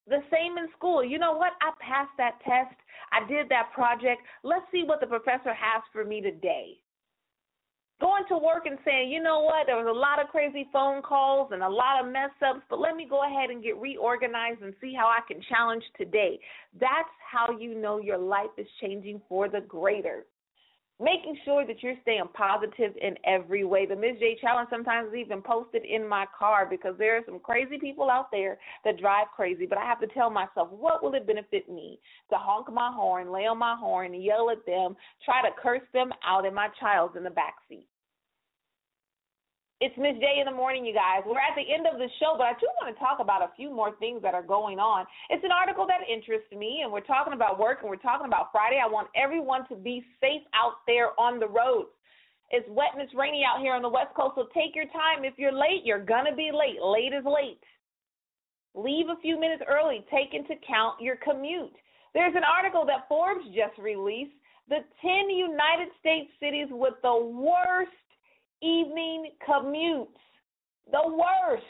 The 0.08 0.18
same 0.34 0.58
in 0.58 0.66
school. 0.76 1.04
You 1.04 1.18
know 1.18 1.36
what? 1.36 1.52
I 1.62 1.70
passed 1.78 2.16
that 2.18 2.40
test. 2.42 2.74
I 3.12 3.22
did 3.28 3.48
that 3.50 3.70
project. 3.74 4.22
Let's 4.42 4.66
see 4.72 4.82
what 4.82 4.98
the 4.98 5.06
professor 5.06 5.54
has 5.54 5.82
for 5.92 6.04
me 6.04 6.20
today. 6.20 6.78
Going 8.00 8.24
to 8.28 8.38
work 8.38 8.66
and 8.66 8.78
saying, 8.84 9.10
you 9.10 9.20
know 9.20 9.40
what, 9.40 9.66
there 9.66 9.76
was 9.76 9.88
a 9.88 9.98
lot 9.98 10.22
of 10.22 10.28
crazy 10.28 10.68
phone 10.72 11.02
calls 11.02 11.50
and 11.52 11.62
a 11.62 11.68
lot 11.68 12.04
of 12.04 12.12
mess 12.12 12.30
ups, 12.46 12.60
but 12.70 12.78
let 12.78 12.94
me 12.94 13.08
go 13.10 13.24
ahead 13.24 13.50
and 13.50 13.62
get 13.62 13.76
reorganized 13.76 14.62
and 14.62 14.72
see 14.80 14.94
how 14.94 15.06
I 15.06 15.18
can 15.26 15.42
challenge 15.48 15.82
today. 15.96 16.38
That's 16.78 17.08
how 17.28 17.58
you 17.58 17.74
know 17.74 17.98
your 17.98 18.18
life 18.18 18.54
is 18.56 18.68
changing 18.80 19.20
for 19.28 19.48
the 19.48 19.62
greater 19.62 20.26
making 21.00 21.36
sure 21.44 21.64
that 21.66 21.82
you're 21.82 21.94
staying 22.02 22.28
positive 22.34 22.92
in 23.00 23.14
every 23.24 23.64
way. 23.64 23.86
The 23.86 23.94
Ms. 23.94 24.16
J 24.18 24.36
challenge 24.40 24.68
sometimes 24.70 25.08
is 25.08 25.14
even 25.14 25.42
posted 25.42 25.84
in 25.84 26.06
my 26.08 26.26
car 26.36 26.66
because 26.68 26.94
there 26.98 27.16
are 27.16 27.22
some 27.24 27.38
crazy 27.38 27.78
people 27.78 28.10
out 28.10 28.30
there 28.32 28.58
that 28.84 28.98
drive 28.98 29.26
crazy. 29.34 29.66
But 29.66 29.78
I 29.78 29.84
have 29.84 30.00
to 30.00 30.08
tell 30.08 30.30
myself, 30.30 30.70
what 30.70 31.02
will 31.02 31.14
it 31.14 31.26
benefit 31.26 31.68
me 31.68 32.00
to 32.30 32.36
honk 32.36 32.72
my 32.72 32.90
horn, 32.92 33.30
lay 33.30 33.46
on 33.46 33.58
my 33.58 33.76
horn, 33.78 34.14
yell 34.14 34.50
at 34.50 34.66
them, 34.66 34.96
try 35.24 35.42
to 35.42 35.54
curse 35.62 35.86
them 35.92 36.10
out, 36.26 36.46
and 36.46 36.54
my 36.54 36.68
child's 36.80 37.16
in 37.16 37.22
the 37.24 37.30
back 37.30 37.54
seat? 37.68 37.86
It's 39.78 39.94
Miss 39.94 40.18
J 40.18 40.42
in 40.42 40.50
the 40.50 40.58
morning, 40.58 40.82
you 40.82 40.90
guys. 40.90 41.22
We're 41.22 41.38
at 41.38 41.54
the 41.54 41.62
end 41.62 41.86
of 41.86 42.02
the 42.02 42.10
show, 42.18 42.34
but 42.34 42.50
I 42.50 42.58
do 42.58 42.66
want 42.82 42.90
to 42.90 42.98
talk 42.98 43.22
about 43.22 43.46
a 43.46 43.54
few 43.54 43.70
more 43.70 43.94
things 44.02 44.18
that 44.26 44.34
are 44.34 44.42
going 44.42 44.82
on. 44.82 45.06
It's 45.30 45.46
an 45.46 45.54
article 45.54 45.86
that 45.86 46.02
interests 46.02 46.50
me, 46.50 46.82
and 46.82 46.90
we're 46.90 47.06
talking 47.06 47.30
about 47.30 47.62
work 47.62 47.86
and 47.86 47.88
we're 47.88 48.02
talking 48.02 48.26
about 48.26 48.50
Friday. 48.50 48.82
I 48.82 48.90
want 48.90 49.06
everyone 49.14 49.70
to 49.70 49.78
be 49.78 50.02
safe 50.18 50.42
out 50.50 50.82
there 50.90 51.14
on 51.14 51.38
the 51.38 51.46
roads. 51.46 51.94
It's 52.50 52.66
wet 52.66 52.90
and 52.90 52.98
it's 52.98 53.14
rainy 53.14 53.46
out 53.46 53.62
here 53.62 53.70
on 53.70 53.86
the 53.86 53.88
West 53.88 54.18
Coast, 54.18 54.34
so 54.34 54.50
take 54.50 54.74
your 54.74 54.90
time. 54.90 55.22
If 55.22 55.38
you're 55.38 55.54
late, 55.54 55.86
you're 55.86 56.02
going 56.02 56.26
to 56.26 56.34
be 56.34 56.50
late. 56.50 56.82
Late 56.82 57.14
is 57.14 57.22
late. 57.22 57.62
Leave 58.74 59.06
a 59.14 59.22
few 59.22 59.38
minutes 59.38 59.62
early. 59.62 60.02
Take 60.10 60.34
into 60.34 60.58
account 60.58 60.98
your 60.98 61.22
commute. 61.22 61.78
There's 62.18 62.34
an 62.34 62.42
article 62.42 62.82
that 62.90 63.06
Forbes 63.06 63.46
just 63.54 63.78
released 63.78 64.34
the 64.66 64.82
10 65.06 65.30
United 65.30 65.94
States 66.02 66.34
cities 66.42 66.66
with 66.66 66.98
the 67.06 67.14
worst 67.14 67.94
evening 68.62 69.32
commutes. 69.48 70.08
The 70.90 71.02
worst. 71.06 71.64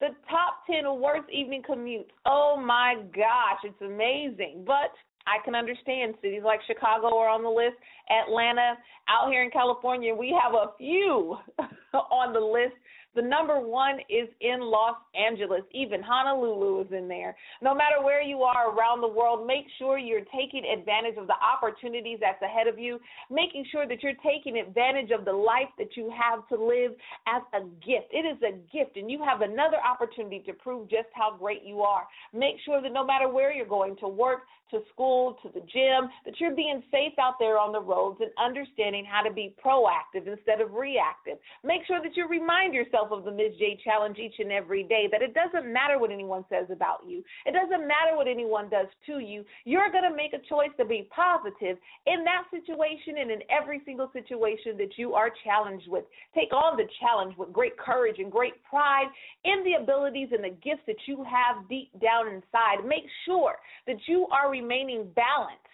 The 0.00 0.08
top 0.30 0.62
10 0.70 1.00
worst 1.00 1.28
evening 1.32 1.62
commutes. 1.68 2.10
Oh 2.24 2.60
my 2.64 2.96
gosh, 3.14 3.58
it's 3.64 3.82
amazing. 3.82 4.64
But 4.66 4.92
I 5.28 5.44
can 5.44 5.54
understand 5.54 6.14
cities 6.22 6.42
like 6.44 6.60
Chicago 6.66 7.16
are 7.18 7.28
on 7.28 7.42
the 7.42 7.50
list, 7.50 7.76
Atlanta, 8.08 8.78
out 9.08 9.30
here 9.30 9.42
in 9.42 9.50
California, 9.50 10.14
we 10.14 10.34
have 10.42 10.54
a 10.54 10.68
few 10.78 11.36
on 11.92 12.32
the 12.32 12.40
list 12.40 12.74
the 13.14 13.22
number 13.22 13.58
one 13.58 13.98
is 14.08 14.28
in 14.40 14.60
Los 14.60 14.96
Angeles. 15.14 15.62
Even 15.72 16.02
Honolulu 16.02 16.82
is 16.82 16.92
in 16.92 17.08
there. 17.08 17.34
No 17.62 17.74
matter 17.74 18.02
where 18.02 18.22
you 18.22 18.42
are 18.42 18.70
around 18.70 19.00
the 19.00 19.08
world, 19.08 19.46
make 19.46 19.64
sure 19.78 19.98
you're 19.98 20.26
taking 20.36 20.62
advantage 20.64 21.16
of 21.16 21.26
the 21.26 21.34
opportunities 21.34 22.18
that's 22.20 22.40
ahead 22.42 22.66
of 22.66 22.78
you, 22.78 23.00
making 23.30 23.64
sure 23.72 23.88
that 23.88 24.02
you're 24.02 24.18
taking 24.22 24.58
advantage 24.58 25.10
of 25.10 25.24
the 25.24 25.32
life 25.32 25.68
that 25.78 25.96
you 25.96 26.12
have 26.12 26.46
to 26.48 26.54
live 26.54 26.92
as 27.26 27.42
a 27.54 27.64
gift. 27.84 28.12
It 28.12 28.26
is 28.26 28.38
a 28.42 28.52
gift, 28.76 28.96
and 28.96 29.10
you 29.10 29.22
have 29.24 29.40
another 29.40 29.78
opportunity 29.84 30.42
to 30.46 30.52
prove 30.52 30.88
just 30.88 31.08
how 31.14 31.36
great 31.36 31.64
you 31.64 31.80
are. 31.80 32.06
Make 32.32 32.56
sure 32.64 32.82
that 32.82 32.92
no 32.92 33.04
matter 33.04 33.28
where 33.28 33.52
you're 33.52 33.66
going 33.66 33.96
to 33.96 34.08
work, 34.08 34.42
to 34.70 34.80
school, 34.92 35.38
to 35.42 35.48
the 35.48 35.60
gym, 35.60 36.10
that 36.24 36.38
you're 36.38 36.54
being 36.54 36.82
safe 36.90 37.12
out 37.18 37.34
there 37.38 37.58
on 37.58 37.72
the 37.72 37.80
roads 37.80 38.20
and 38.20 38.30
understanding 38.38 39.04
how 39.04 39.22
to 39.22 39.32
be 39.32 39.54
proactive 39.64 40.26
instead 40.26 40.60
of 40.60 40.74
reactive. 40.74 41.38
Make 41.64 41.86
sure 41.86 42.02
that 42.02 42.16
you 42.16 42.28
remind 42.28 42.74
yourself 42.74 43.08
of 43.10 43.24
the 43.24 43.30
Ms. 43.30 43.52
J 43.58 43.78
challenge 43.82 44.18
each 44.18 44.34
and 44.38 44.52
every 44.52 44.82
day 44.82 45.08
that 45.10 45.22
it 45.22 45.34
doesn't 45.34 45.72
matter 45.72 45.98
what 45.98 46.10
anyone 46.10 46.44
says 46.48 46.66
about 46.70 47.00
you. 47.06 47.22
It 47.46 47.52
doesn't 47.52 47.86
matter 47.86 48.16
what 48.16 48.28
anyone 48.28 48.68
does 48.68 48.86
to 49.06 49.18
you. 49.18 49.44
You're 49.64 49.90
going 49.90 50.08
to 50.08 50.14
make 50.14 50.32
a 50.32 50.46
choice 50.48 50.70
to 50.78 50.84
be 50.84 51.08
positive 51.14 51.78
in 52.06 52.24
that 52.24 52.44
situation 52.50 53.18
and 53.20 53.30
in 53.30 53.40
every 53.50 53.82
single 53.84 54.10
situation 54.12 54.76
that 54.78 54.96
you 54.96 55.14
are 55.14 55.30
challenged 55.44 55.88
with. 55.88 56.04
Take 56.34 56.52
on 56.52 56.76
the 56.76 56.88
challenge 57.00 57.36
with 57.36 57.52
great 57.52 57.76
courage 57.78 58.16
and 58.18 58.30
great 58.30 58.62
pride 58.64 59.08
in 59.44 59.64
the 59.64 59.82
abilities 59.82 60.28
and 60.32 60.44
the 60.44 60.56
gifts 60.62 60.82
that 60.86 60.96
you 61.06 61.24
have 61.24 61.68
deep 61.68 61.90
down 62.00 62.28
inside. 62.28 62.84
Make 62.86 63.04
sure 63.24 63.56
that 63.86 63.96
you 64.06 64.26
are 64.32 64.50
remaining 64.60 65.08
balanced 65.14 65.64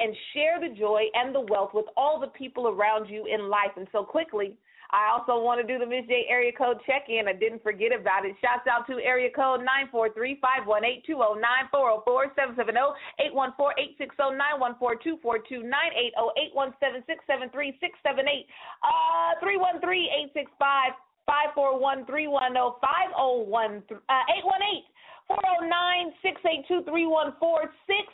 and 0.00 0.14
share 0.32 0.60
the 0.60 0.74
joy 0.76 1.02
and 1.14 1.34
the 1.34 1.40
wealth 1.40 1.70
with 1.74 1.86
all 1.96 2.20
the 2.20 2.28
people 2.28 2.68
around 2.68 3.08
you 3.08 3.26
in 3.26 3.48
life. 3.48 3.74
And 3.76 3.88
so 3.90 4.04
quickly, 4.04 4.56
I 4.90 5.12
also 5.12 5.36
want 5.44 5.60
to 5.60 5.66
do 5.68 5.78
the 5.78 5.84
Miss 5.84 6.08
J 6.08 6.24
area 6.30 6.52
code 6.56 6.78
check 6.86 7.12
in. 7.12 7.28
I 7.28 7.34
didn't 7.34 7.62
forget 7.62 7.92
about 7.92 8.24
it. 8.24 8.32
Shouts 8.40 8.64
out 8.64 8.86
to 8.88 8.96
area 9.04 9.28
code 9.28 9.60
nine 9.60 9.92
four 9.92 10.08
three 10.08 10.40
five 10.40 10.66
one 10.66 10.82
eight 10.82 11.04
two 11.04 11.20
zero 11.20 11.34
nine 11.34 11.68
four 11.70 11.92
zero 11.92 12.02
four 12.06 12.32
seven 12.32 12.56
seven 12.56 12.72
zero 12.72 12.94
eight 13.20 13.34
one 13.34 13.52
four 13.58 13.74
eight 13.76 13.96
six 13.98 14.16
zero 14.16 14.30
nine 14.30 14.56
one 14.56 14.76
four 14.78 14.96
two 14.96 15.18
four 15.20 15.36
two 15.44 15.60
nine 15.60 15.92
eight 15.92 16.16
zero 16.16 16.32
eight 16.40 16.56
one 16.56 16.72
seven 16.80 17.04
six 17.04 17.20
seven 17.28 17.52
three 17.52 17.76
six 17.84 18.00
seven 18.00 18.24
eight 18.24 18.48
uh 18.80 19.36
three 19.44 19.60
one 19.60 19.76
three 19.84 20.08
eight 20.08 20.32
six 20.32 20.48
five 20.58 20.96
five 21.28 21.52
four 21.54 21.76
one 21.76 22.06
three 22.08 22.24
one 22.24 22.56
zero 22.56 22.80
five 22.80 23.12
zero 23.12 23.44
one 23.44 23.84
uh 23.92 24.24
eight 24.32 24.46
one 24.48 24.64
eight 24.72 24.88
four 25.28 25.38
zero 25.44 25.68
nine 25.68 26.10
six 26.24 26.40
eight 26.48 26.64
two 26.66 26.82
three 26.88 27.06
one 27.06 27.36
four 27.38 27.70
six 27.86 28.08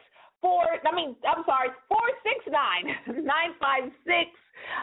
four. 0.45 0.67
I 0.67 0.93
mean, 0.95 1.17
I'm 1.25 1.47
sorry, 1.47 1.71
four 1.89 2.05
six 2.21 2.45
nine 2.51 3.25
nine 3.25 3.57
five 3.57 3.89
six. 4.05 4.29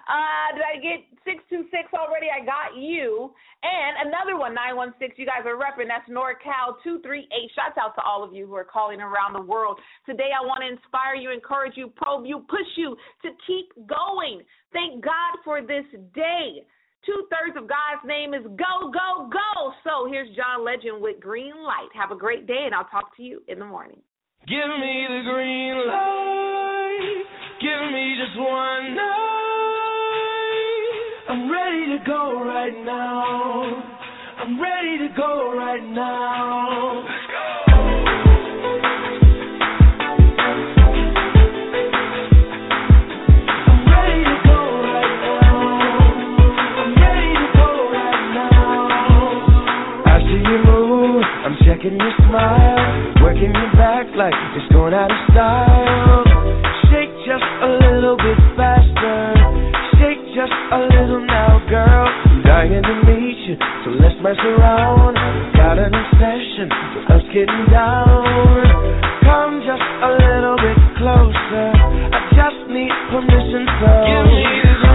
Uh, 0.10 0.58
did 0.58 0.66
I 0.66 0.76
get 0.82 1.00
six 1.24 1.44
two 1.50 1.70
six 1.70 1.94
already? 1.94 2.28
I 2.34 2.44
got 2.44 2.74
you, 2.78 3.32
and 3.62 4.10
another 4.10 4.38
one 4.38 4.54
nine 4.54 4.76
one 4.76 4.94
six. 4.98 5.16
You 5.18 5.26
guys 5.26 5.46
are 5.46 5.56
repping. 5.56 5.88
That's 5.88 6.08
NorCal 6.10 6.82
two 6.84 7.00
three 7.06 7.28
eight. 7.30 7.52
Shouts 7.54 7.78
out 7.78 7.94
to 7.96 8.02
all 8.02 8.24
of 8.24 8.34
you 8.34 8.48
who 8.48 8.56
are 8.56 8.66
calling 8.66 9.02
around 9.02 9.34
the 9.34 9.42
world 9.42 9.80
today. 10.06 10.32
I 10.34 10.46
want 10.46 10.62
to 10.66 10.70
inspire 10.72 11.16
you, 11.16 11.32
encourage 11.32 11.78
you, 11.78 11.94
probe 11.96 12.26
you, 12.26 12.46
push 12.50 12.70
you 12.76 12.98
to 13.22 13.30
keep 13.46 13.70
going. 13.88 14.42
Thank 14.74 15.04
God 15.04 15.38
for 15.44 15.62
this 15.62 15.86
day. 16.14 16.66
Two 17.06 17.26
thirds 17.32 17.58
of 17.58 17.68
God's 17.68 18.06
name 18.06 18.36
is 18.36 18.44
go, 18.44 18.92
go, 18.94 19.28
go. 19.28 19.74
So 19.84 20.08
here's 20.10 20.30
John 20.36 20.64
Legend 20.64 21.02
with 21.02 21.20
Green 21.20 21.56
Light. 21.64 21.90
Have 21.96 22.12
a 22.12 22.16
great 22.16 22.46
day, 22.46 22.64
and 22.66 22.76
I'll 22.76 22.86
talk 22.86 23.16
to 23.18 23.24
you 23.24 23.42
in 23.48 23.58
the 23.58 23.66
morning. 23.66 24.00
Give 24.48 24.70
me 24.80 25.06
the 25.10 25.22
green 25.26 25.88
light. 25.88 27.24
Give 27.60 27.92
me 27.92 28.16
just 28.22 28.38
one 28.38 28.96
night. 28.96 29.32
I'm 31.30 31.52
ready 31.52 31.98
to 31.98 32.04
go 32.06 32.44
right 32.46 32.86
now. 32.86 33.84
I'm 34.42 34.62
ready 34.62 34.98
to 35.00 35.10
go 35.16 35.56
right 35.58 35.84
now. 35.84 37.06
See 50.32 50.40
you 50.40 50.60
move, 50.64 51.24
I'm 51.44 51.56
checking 51.68 52.00
your 52.00 52.16
smile, 52.24 52.80
working 53.20 53.52
your 53.52 53.72
back 53.76 54.08
like 54.16 54.34
it's 54.56 54.72
going 54.72 54.94
out 54.96 55.12
of 55.12 55.22
style. 55.32 56.24
Shake 56.88 57.12
just 57.28 57.44
a 57.44 57.70
little 57.84 58.16
bit 58.16 58.40
faster, 58.56 59.36
shake 60.00 60.24
just 60.32 60.56
a 60.72 60.80
little 60.88 61.24
now, 61.28 61.60
girl. 61.68 62.08
I'm 62.08 62.44
dying 62.48 62.80
to 62.80 62.96
meet 63.04 63.40
you, 63.44 63.56
so 63.84 63.92
let's 64.00 64.16
mess 64.24 64.40
around. 64.40 65.20
Got 65.56 65.80
an 65.84 65.92
obsession 65.92 66.68
with 66.96 67.12
us 67.12 67.24
getting 67.36 67.66
down. 67.68 68.64
Come 69.28 69.60
just 69.68 69.84
a 69.84 70.10
little 70.16 70.56
bit 70.64 70.80
closer, 70.96 71.68
I 71.76 72.20
just 72.32 72.62
need 72.72 72.94
permission, 73.12 73.68
so 73.84 73.92
Give 74.08 74.26
me 74.32 74.91